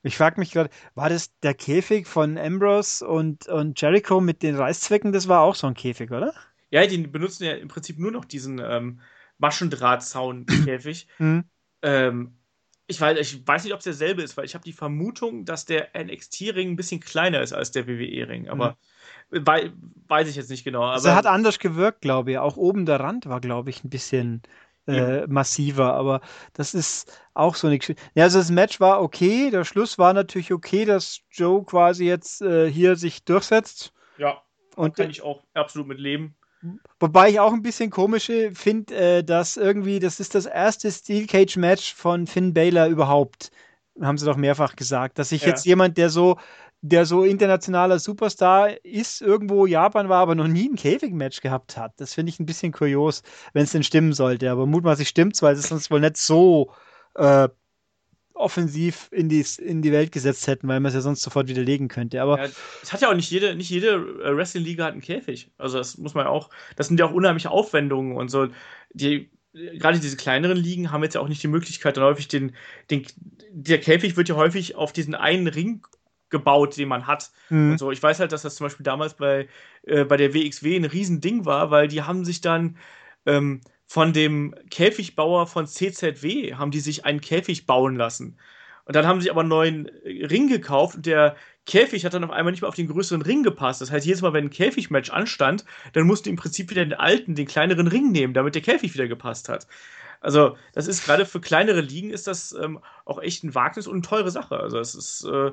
[0.02, 4.56] Ich frage mich gerade, war das der Käfig von Ambrose und, und Jericho mit den
[4.56, 5.12] Reißzwecken?
[5.12, 6.32] Das war auch so ein Käfig, oder?
[6.70, 9.00] Ja, die benutzen ja im Prinzip nur noch diesen ähm,
[9.38, 11.08] Maschendrahtzaun-Käfig.
[11.18, 11.44] mhm.
[11.82, 12.38] ähm,
[12.88, 15.66] ich, weiß, ich weiß nicht, ob es derselbe ist, weil ich habe die Vermutung, dass
[15.66, 18.48] der NXT-Ring ein bisschen kleiner ist als der WWE-Ring.
[18.48, 18.79] Aber
[19.31, 19.46] mhm.
[19.46, 19.72] wei
[20.09, 20.85] weiß ich jetzt nicht genau.
[20.85, 22.38] Also hat anders gewirkt, glaube ich.
[22.38, 24.42] Auch oben der Rand war, glaube ich, ein bisschen
[24.87, 25.92] äh, massiver.
[25.92, 26.22] Aber
[26.55, 28.03] das ist auch so eine Geschichte.
[28.14, 29.51] Ja, also das Match war okay.
[29.51, 33.92] Der Schluss war natürlich okay, dass Joe quasi jetzt äh, hier sich durchsetzt.
[34.16, 34.42] Ja,
[34.77, 36.38] und kann ich auch absolut mit leben.
[36.98, 41.26] Wobei ich auch ein bisschen komisch finde, äh, dass irgendwie, das ist das erste Steel
[41.26, 43.50] Cage Match von Finn Baylor überhaupt.
[44.00, 45.48] Haben sie doch mehrfach gesagt, dass sich ja.
[45.48, 46.36] jetzt jemand, der so
[46.80, 51.92] der so internationaler Superstar ist, irgendwo Japan war, aber noch nie ein Käfig-Match gehabt hat.
[51.96, 54.50] Das finde ich ein bisschen kurios, wenn es denn stimmen sollte.
[54.50, 56.70] Aber mutmaßlich stimmt's, weil es sonst wohl nicht so
[57.16, 57.48] äh,
[58.38, 61.88] offensiv in die, in die Welt gesetzt hätten, weil man es ja sonst sofort widerlegen
[61.88, 62.22] könnte.
[62.22, 62.51] Aber ja,
[62.83, 65.51] es hat ja auch nicht jede, nicht jede äh, Wrestling-Liga hat einen Käfig.
[65.59, 68.48] Also das muss man auch, das sind ja auch unheimliche Aufwendungen und so.
[68.92, 72.55] Die, gerade diese kleineren Ligen haben jetzt ja auch nicht die Möglichkeit, dann häufig den,
[72.90, 73.07] den,
[73.51, 75.83] der Käfig wird ja häufig auf diesen einen Ring
[76.31, 77.31] gebaut, den man hat.
[77.48, 77.72] Mhm.
[77.72, 77.90] Und so.
[77.90, 79.48] Ich weiß halt, dass das zum Beispiel damals bei,
[79.83, 82.77] äh, bei der WXW ein Riesending war, weil die haben sich dann
[83.27, 88.38] ähm, von dem Käfigbauer von CZW, haben die sich einen Käfig bauen lassen.
[88.85, 92.31] Und dann haben sie aber einen neuen Ring gekauft und der Käfig hat dann auf
[92.31, 93.81] einmal nicht mehr auf den größeren Ring gepasst.
[93.81, 97.35] Das heißt, jedes Mal, wenn ein Käfigmatch anstand, dann musste im Prinzip wieder den alten,
[97.35, 99.66] den kleineren Ring nehmen, damit der Käfig wieder gepasst hat.
[100.20, 103.94] Also, das ist gerade für kleinere Ligen ist das ähm, auch echt ein Wagnis und
[103.94, 104.59] eine teure Sache.
[104.59, 105.53] Also, es ist äh,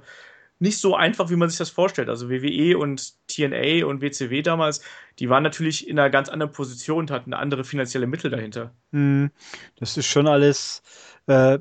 [0.59, 2.09] nicht so einfach, wie man sich das vorstellt.
[2.09, 4.81] Also WWE und TNA und WCW damals,
[5.19, 8.71] die waren natürlich in einer ganz anderen Position und hatten andere finanzielle Mittel dahinter.
[8.91, 9.31] Hm,
[9.77, 10.81] das ist schon alles
[11.27, 11.59] äh,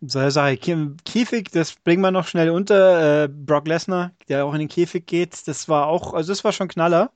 [0.00, 0.56] so eine Sache.
[0.56, 3.24] Käfig, das bringen wir noch schnell unter.
[3.24, 6.52] Äh, Brock Lesnar, der auch in den Käfig geht, das war auch, also das war
[6.52, 7.10] schon Knaller.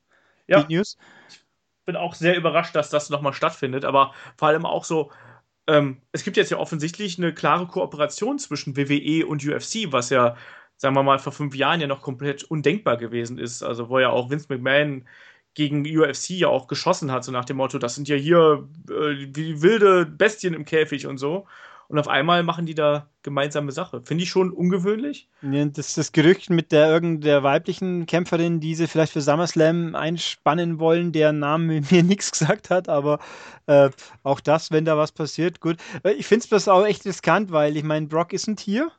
[0.46, 0.62] Ja.
[0.62, 0.96] Die News.
[1.28, 1.40] Ich
[1.84, 5.10] bin auch sehr überrascht, dass das nochmal stattfindet, aber vor allem auch so,
[5.66, 10.36] ähm, es gibt jetzt ja offensichtlich eine klare Kooperation zwischen WWE und UFC, was ja
[10.82, 13.62] sagen wir mal, vor fünf Jahren ja noch komplett undenkbar gewesen ist.
[13.62, 15.04] Also wo ja auch Vince McMahon
[15.54, 19.28] gegen UFC ja auch geschossen hat, so nach dem Motto, das sind ja hier äh,
[19.32, 21.46] wie wilde Bestien im Käfig und so.
[21.86, 24.02] Und auf einmal machen die da gemeinsame Sache.
[24.02, 25.28] Finde ich schon ungewöhnlich.
[25.42, 30.80] Ja, das, das Gerücht mit der irgendeiner weiblichen Kämpferin, die sie vielleicht für SummerSlam einspannen
[30.80, 33.20] wollen, deren Namen mir nichts gesagt hat, aber
[33.66, 33.90] äh,
[34.24, 35.76] auch das, wenn da was passiert, gut.
[36.02, 38.90] Äh, ich finde es auch echt riskant, weil ich meine, Brock ist ein Tier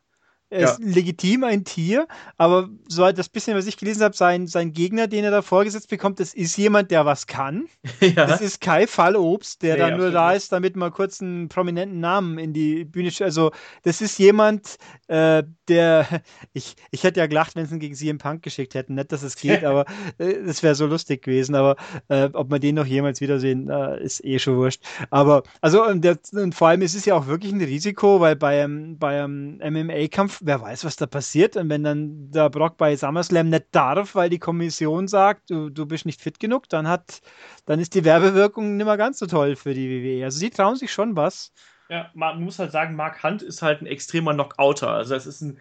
[0.53, 0.69] er ja.
[0.69, 5.07] ist legitim ein Tier, aber so das bisschen, was ich gelesen habe, sein, sein Gegner,
[5.07, 7.65] den er da vorgesetzt bekommt, das ist jemand, der was kann.
[8.03, 8.27] Ja.
[8.27, 11.99] Das ist Kai Fallobst, der nee, dann nur da ist, damit man kurz einen prominenten
[12.01, 13.29] Namen in die Bühne stellt.
[13.29, 13.51] Also,
[13.83, 16.05] das ist jemand, äh, der,
[16.53, 18.95] ich, ich hätte ja gelacht, wenn sie ihn gegen CM Punk geschickt hätten.
[18.95, 19.85] Nicht, dass es geht, aber
[20.17, 21.55] äh, das wäre so lustig gewesen.
[21.55, 21.77] Aber
[22.09, 24.83] äh, ob wir den noch jemals wiedersehen, äh, ist eh schon wurscht.
[25.09, 28.35] Aber, also, und, der, und vor allem ist es ja auch wirklich ein Risiko, weil
[28.35, 31.55] bei einem, bei einem MMA-Kampf wer weiß, was da passiert.
[31.55, 35.85] Und wenn dann der Brock bei SummerSlam nicht darf, weil die Kommission sagt, du, du
[35.85, 37.21] bist nicht fit genug, dann hat,
[37.65, 40.25] dann ist die Werbewirkung nicht mehr ganz so toll für die WWE.
[40.25, 41.53] Also sie trauen sich schon was.
[41.89, 44.89] Ja, man muss halt sagen, Mark Hunt ist halt ein extremer Knockouter.
[44.89, 45.59] Also es ist ein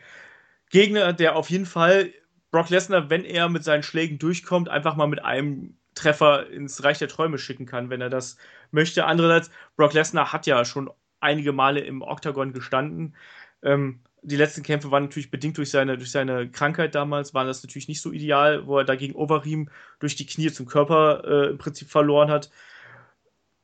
[0.70, 2.12] Gegner, der auf jeden Fall
[2.50, 6.98] Brock Lesnar, wenn er mit seinen Schlägen durchkommt, einfach mal mit einem Treffer ins Reich
[6.98, 8.36] der Träume schicken kann, wenn er das
[8.70, 9.04] möchte.
[9.04, 13.14] Andererseits, Brock Lesnar hat ja schon einige Male im Oktagon gestanden.
[13.62, 17.62] Ähm, die letzten Kämpfe waren natürlich bedingt durch seine, durch seine Krankheit damals, waren das
[17.62, 19.68] natürlich nicht so ideal, wo er dagegen Overeem
[19.98, 22.50] durch die Knie zum Körper äh, im Prinzip verloren hat.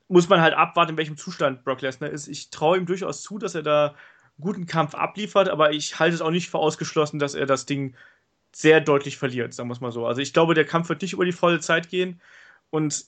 [0.08, 2.26] Muss man halt abwarten, in welchem Zustand Brock Lesnar ist.
[2.26, 3.94] Ich traue ihm durchaus zu, dass er da
[4.40, 7.94] guten Kampf abliefert, aber ich halte es auch nicht für ausgeschlossen, dass er das Ding
[8.52, 10.06] sehr deutlich verliert, sagen wir es mal so.
[10.06, 12.20] Also ich glaube, der Kampf wird nicht über die volle Zeit gehen
[12.70, 13.04] und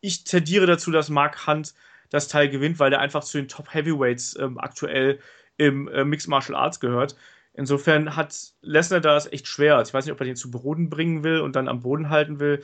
[0.00, 1.74] ich tendiere dazu, dass Mark Hunt
[2.10, 5.18] das Teil gewinnt, weil der einfach zu den Top Heavyweights ähm, aktuell
[5.56, 7.16] im äh, Mixed Martial Arts gehört.
[7.54, 9.82] Insofern hat Lesnar das echt schwer.
[9.82, 12.40] Ich weiß nicht, ob er den zu Boden bringen will und dann am Boden halten
[12.40, 12.62] will.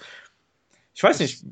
[0.95, 1.45] Ich weiß nicht,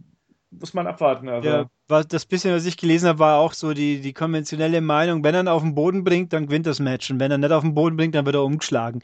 [0.50, 1.28] muss man abwarten.
[1.28, 1.48] Also.
[1.48, 5.22] Ja, was, das bisschen, was ich gelesen habe, war auch so die, die konventionelle Meinung,
[5.22, 7.10] wenn er ihn auf den Boden bringt, dann gewinnt das Match.
[7.10, 9.02] Und wenn er nicht auf den Boden bringt, dann wird er umgeschlagen.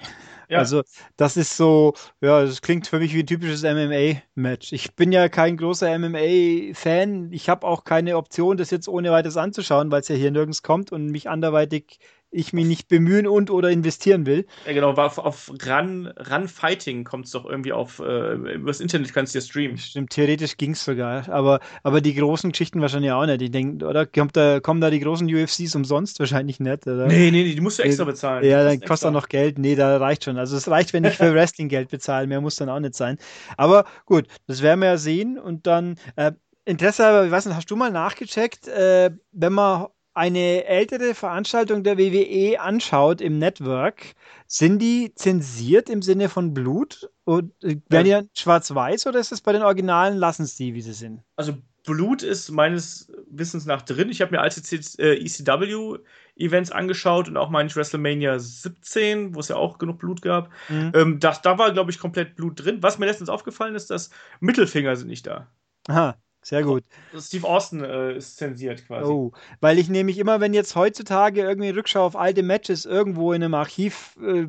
[0.48, 0.58] Ja.
[0.58, 0.82] Also
[1.16, 4.72] das ist so, ja, das klingt für mich wie ein typisches MMA-Match.
[4.72, 7.32] Ich bin ja kein großer MMA-Fan.
[7.32, 10.62] Ich habe auch keine Option, das jetzt ohne weiteres anzuschauen, weil es ja hier nirgends
[10.62, 11.98] kommt und mich anderweitig
[12.32, 14.46] ich mich nicht bemühen und oder investieren will.
[14.66, 19.12] Ja, genau, auf, auf Run, Run Fighting kommt es doch irgendwie auf, äh, übers Internet
[19.12, 19.76] kannst du ja streamen.
[19.78, 23.42] Stimmt, theoretisch ging es sogar, aber, aber die großen Geschichten wahrscheinlich auch nicht.
[23.42, 26.18] Ich denke, oder kommt da, kommen da die großen UFCs umsonst?
[26.18, 27.06] Wahrscheinlich nicht, oder?
[27.06, 28.44] Nee, nee, die musst du extra bezahlen.
[28.44, 29.58] Ja, dann kostet auch noch Geld.
[29.58, 30.38] Nee, da reicht schon.
[30.38, 33.18] Also es reicht, wenn ich für Wrestling Geld bezahle, mehr muss dann auch nicht sein.
[33.56, 36.32] Aber gut, das werden wir ja sehen und dann, äh,
[36.64, 41.84] Interesse, aber ich weiß nicht, hast du mal nachgecheckt, äh, wenn man eine ältere Veranstaltung
[41.84, 44.14] der WWE anschaut im Network,
[44.46, 47.10] sind die zensiert im Sinne von Blut?
[47.24, 50.82] Und äh, werden die schwarz-weiß oder ist es bei den Originalen, lassen sie die, wie
[50.82, 51.22] sie sind?
[51.36, 51.54] Also
[51.84, 54.08] Blut ist meines Wissens nach drin.
[54.08, 59.48] Ich habe mir alte ECW-Events äh, e angeschaut und auch meine WrestleMania 17, wo es
[59.48, 60.50] ja auch genug Blut gab.
[60.68, 60.92] Mhm.
[60.94, 62.82] Ähm, das, da war, glaube ich, komplett Blut drin.
[62.82, 64.10] Was mir letztens aufgefallen ist, dass
[64.40, 65.48] Mittelfinger sind nicht da.
[65.88, 66.16] Aha.
[66.42, 66.82] Sehr gut.
[67.16, 69.10] Steve Austin äh, ist zensiert quasi.
[69.10, 73.44] Oh, weil ich nämlich immer, wenn jetzt heutzutage irgendwie Rückschau auf alte Matches irgendwo in
[73.44, 74.48] einem Archiv äh,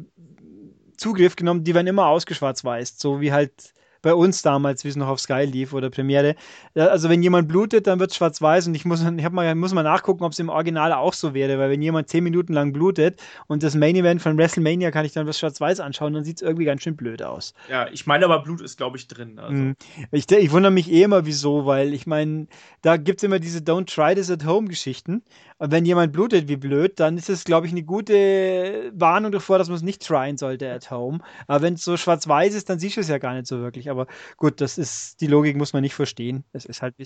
[0.98, 3.74] Zugriff genommen, die werden immer ausgeschwarz-weiß, so wie halt
[4.04, 6.36] bei uns damals, wie es noch auf Sky lief oder Premiere.
[6.76, 9.82] Also wenn jemand blutet, dann wird es schwarz-weiß und ich muss, ich mal, muss mal
[9.82, 13.20] nachgucken, ob es im Original auch so wäre, weil wenn jemand zehn Minuten lang blutet
[13.48, 16.42] und das Main Event von WrestleMania kann ich dann was schwarz-weiß anschauen, dann sieht es
[16.42, 17.54] irgendwie ganz schön blöd aus.
[17.70, 19.40] Ja, ich meine aber Blut ist, glaube ich, drin.
[19.40, 19.54] Also.
[19.54, 19.76] Mhm.
[20.12, 22.48] Ich, ich wundere mich eh immer, wieso, weil ich meine,
[22.82, 25.24] da gibt es immer diese Don't Try This at Home Geschichten.
[25.66, 29.70] Wenn jemand blutet wie blöd, dann ist es, glaube ich, eine gute Warnung davor, dass
[29.70, 31.20] man es nicht tryen sollte at home.
[31.48, 33.90] Aber wenn es so schwarz-weiß ist, dann siehst du es ja gar nicht so wirklich.
[33.90, 36.44] Aber gut, das ist, die Logik muss man nicht verstehen.
[36.52, 37.06] Es ist halt, wie.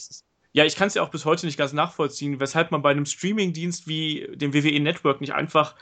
[0.53, 3.05] Ja, ich kann es ja auch bis heute nicht ganz nachvollziehen, weshalb man bei einem
[3.05, 5.75] Streaming-Dienst wie dem WWE Network nicht einfach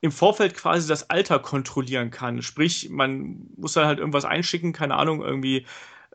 [0.00, 2.40] im Vorfeld quasi das Alter kontrollieren kann.
[2.40, 5.66] Sprich, man muss dann halt irgendwas einschicken, keine Ahnung, irgendwie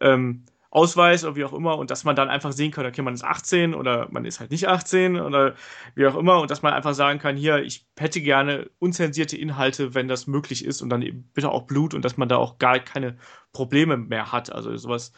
[0.01, 3.13] ähm, Ausweis oder wie auch immer und dass man dann einfach sehen kann, okay, man
[3.13, 5.55] ist 18 oder man ist halt nicht 18 oder
[5.95, 9.93] wie auch immer und dass man einfach sagen kann, hier, ich hätte gerne unzensierte Inhalte,
[9.93, 12.57] wenn das möglich ist und dann eben bitte auch Blut und dass man da auch
[12.57, 13.17] gar keine
[13.53, 14.51] Probleme mehr hat.
[14.51, 15.13] Also sowas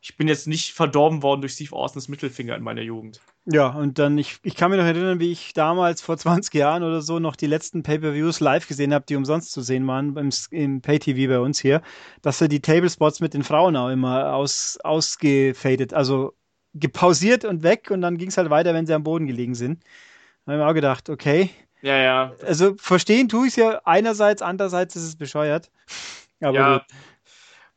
[0.00, 3.20] ich bin jetzt nicht verdorben worden durch Steve Austins Mittelfinger in meiner Jugend.
[3.50, 6.82] Ja, und dann, ich, ich kann mich noch erinnern, wie ich damals vor 20 Jahren
[6.82, 10.28] oder so noch die letzten Pay-Per-Views live gesehen habe, die umsonst zu sehen waren im,
[10.50, 11.80] im Pay-TV bei uns hier,
[12.20, 16.34] dass er die Tablespots mit den Frauen auch immer aus, ausgefadet, also
[16.74, 19.82] gepausiert und weg und dann ging es halt weiter, wenn sie am Boden gelegen sind.
[20.44, 21.48] Da habe ich mir auch gedacht, okay.
[21.80, 22.32] Ja, ja.
[22.46, 25.70] Also verstehen tue ich es ja einerseits, andererseits ist es bescheuert.
[26.40, 26.78] Aber ja.
[26.78, 26.86] Gut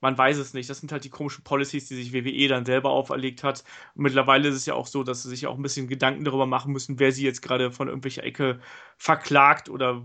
[0.02, 0.70] man weiß es nicht.
[0.70, 3.64] Das sind halt die komischen Policies, die sich WWE dann selber auferlegt hat.
[3.96, 6.48] Und mittlerweile ist es ja auch so, dass sie sich auch ein bisschen Gedanken darüber
[6.48, 8.60] machen müssen, wer sie jetzt gerade von irgendwelcher Ecke
[8.98, 10.02] verklagt oder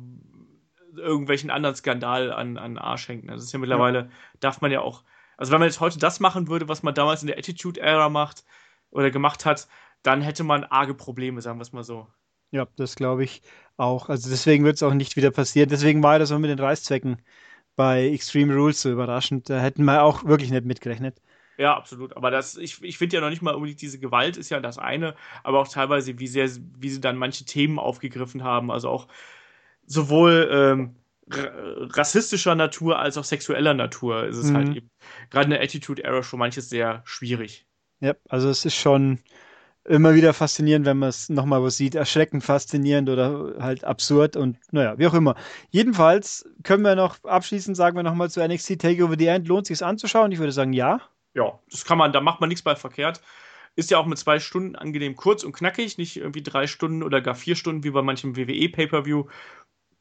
[0.95, 3.29] irgendwelchen anderen Skandal an, an Arsch hängt.
[3.29, 4.09] Das ist ja mittlerweile, ja.
[4.41, 5.03] darf man ja auch,
[5.37, 8.45] also wenn man jetzt heute das machen würde, was man damals in der Attitude-Ära macht
[8.91, 9.69] oder gemacht hat,
[10.03, 12.07] dann hätte man arge Probleme, sagen wir es mal so.
[12.51, 13.43] Ja, das glaube ich
[13.77, 14.09] auch.
[14.09, 15.69] Also deswegen wird es auch nicht wieder passieren.
[15.69, 17.21] Deswegen war das auch mit den Reißzwecken
[17.77, 19.49] bei Extreme Rules so überraschend.
[19.49, 21.21] Da hätten wir auch wirklich nicht mitgerechnet.
[21.59, 22.17] Ja, absolut.
[22.17, 24.79] Aber das, ich, ich finde ja noch nicht mal unbedingt diese Gewalt ist ja das
[24.79, 26.49] eine, aber auch teilweise, wie sehr,
[26.79, 28.71] wie sie dann manche Themen aufgegriffen haben.
[28.71, 29.09] Also auch
[29.87, 30.97] sowohl ähm,
[31.29, 34.69] rassistischer Natur als auch sexueller Natur ist es halt mhm.
[34.69, 34.91] halt eben
[35.31, 37.67] gerade in der Attitude Era schon manches sehr schwierig.
[38.01, 39.21] Ja, also es ist schon
[39.89, 41.95] immer wieder faszinierend, wenn man es nochmal was sieht.
[41.95, 45.35] Erschreckend faszinierend oder halt absurd und naja, wie auch immer.
[45.71, 49.49] Jedenfalls können wir noch abschließend sagen wir nochmal zu NXT Takeover the End.
[49.49, 50.33] Lohnt sich es anzuschauen?
[50.33, 51.01] Ich würde sagen, ja.
[51.35, 53.21] Ja, das kann man, da macht man nichts bei verkehrt.
[53.75, 57.21] Ist ja auch mit zwei Stunden angenehm kurz und knackig, nicht irgendwie drei Stunden oder
[57.21, 59.25] gar vier Stunden wie bei manchem WWE Pay-Per-View.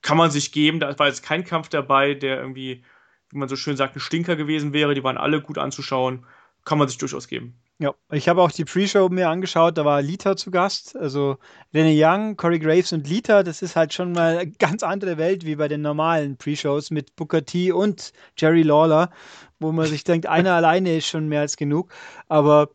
[0.01, 0.79] Kann man sich geben.
[0.79, 2.83] Da war jetzt kein Kampf dabei, der irgendwie,
[3.29, 4.93] wie man so schön sagt, ein Stinker gewesen wäre.
[4.93, 6.25] Die waren alle gut anzuschauen.
[6.63, 7.59] Kann man sich durchaus geben.
[7.77, 11.37] Ja, ich habe auch die Pre-Show mir angeschaut, da war Lita zu Gast, also
[11.73, 15.45] Lenny Young, Corey Graves und Lita, das ist halt schon mal eine ganz andere Welt
[15.45, 19.09] wie bei den normalen Pre-Shows mit Booker T und Jerry Lawler,
[19.59, 21.91] wo man sich denkt, einer alleine ist schon mehr als genug,
[22.29, 22.69] aber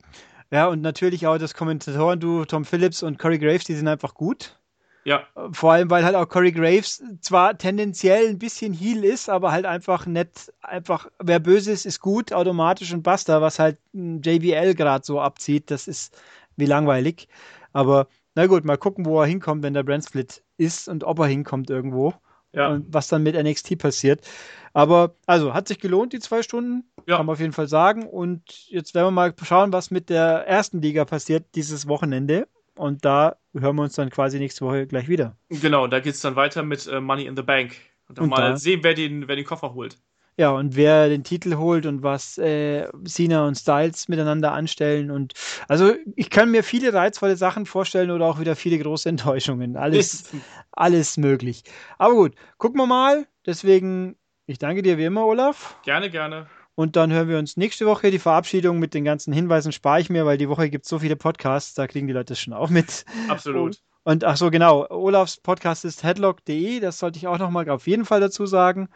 [0.51, 4.60] ja, und natürlich auch das Kommentatoren-Duo Tom Phillips und Corey Graves, die sind einfach gut.
[5.05, 5.26] Ja.
[5.53, 9.64] Vor allem, weil halt auch Corey Graves zwar tendenziell ein bisschen Heal ist, aber halt
[9.64, 15.05] einfach nett, einfach, wer böse ist, ist gut, automatisch und basta, was halt JBL gerade
[15.05, 16.16] so abzieht, das ist
[16.57, 17.28] wie langweilig.
[17.72, 21.26] Aber na gut, mal gucken, wo er hinkommt, wenn der Brandsplit ist und ob er
[21.26, 22.14] hinkommt irgendwo.
[22.53, 22.68] Ja.
[22.68, 24.26] Und was dann mit NXT passiert.
[24.72, 26.84] Aber also hat sich gelohnt, die zwei Stunden.
[27.07, 27.16] Ja.
[27.16, 28.09] Kann man auf jeden Fall sagen.
[28.09, 32.48] Und jetzt werden wir mal schauen, was mit der ersten Liga passiert dieses Wochenende.
[32.81, 35.37] Und da hören wir uns dann quasi nächste Woche gleich wieder.
[35.51, 37.76] Genau, da geht es dann weiter mit äh, Money in the Bank.
[38.09, 39.99] Und dann und mal da, sehen, wer den, wer den Koffer holt.
[40.39, 45.11] Ja, und wer den Titel holt und was äh, Cena und Styles miteinander anstellen.
[45.11, 45.35] Und
[45.68, 49.76] also ich kann mir viele reizvolle Sachen vorstellen oder auch wieder viele große Enttäuschungen.
[49.76, 50.31] Alles,
[50.72, 51.64] alles möglich.
[51.99, 53.26] Aber gut, gucken wir mal.
[53.45, 54.16] Deswegen,
[54.47, 55.76] ich danke dir wie immer, Olaf.
[55.85, 56.47] Gerne, gerne.
[56.81, 58.11] Und dann hören wir uns nächste Woche.
[58.11, 60.99] Die Verabschiedung mit den ganzen Hinweisen spare ich mir, weil die Woche gibt es so
[60.99, 63.05] viele Podcasts, da kriegen die Leute das schon auch mit.
[63.28, 63.83] Absolut.
[64.05, 64.89] Und, und ach so, genau.
[64.89, 68.89] Olafs Podcast ist headlock.de, das sollte ich auch nochmal auf jeden Fall dazu sagen.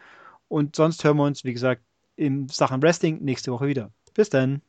[0.47, 1.83] Und sonst hören wir uns, wie gesagt,
[2.15, 3.91] in Sachen Wrestling nächste Woche wieder.
[4.15, 4.63] Bis dann.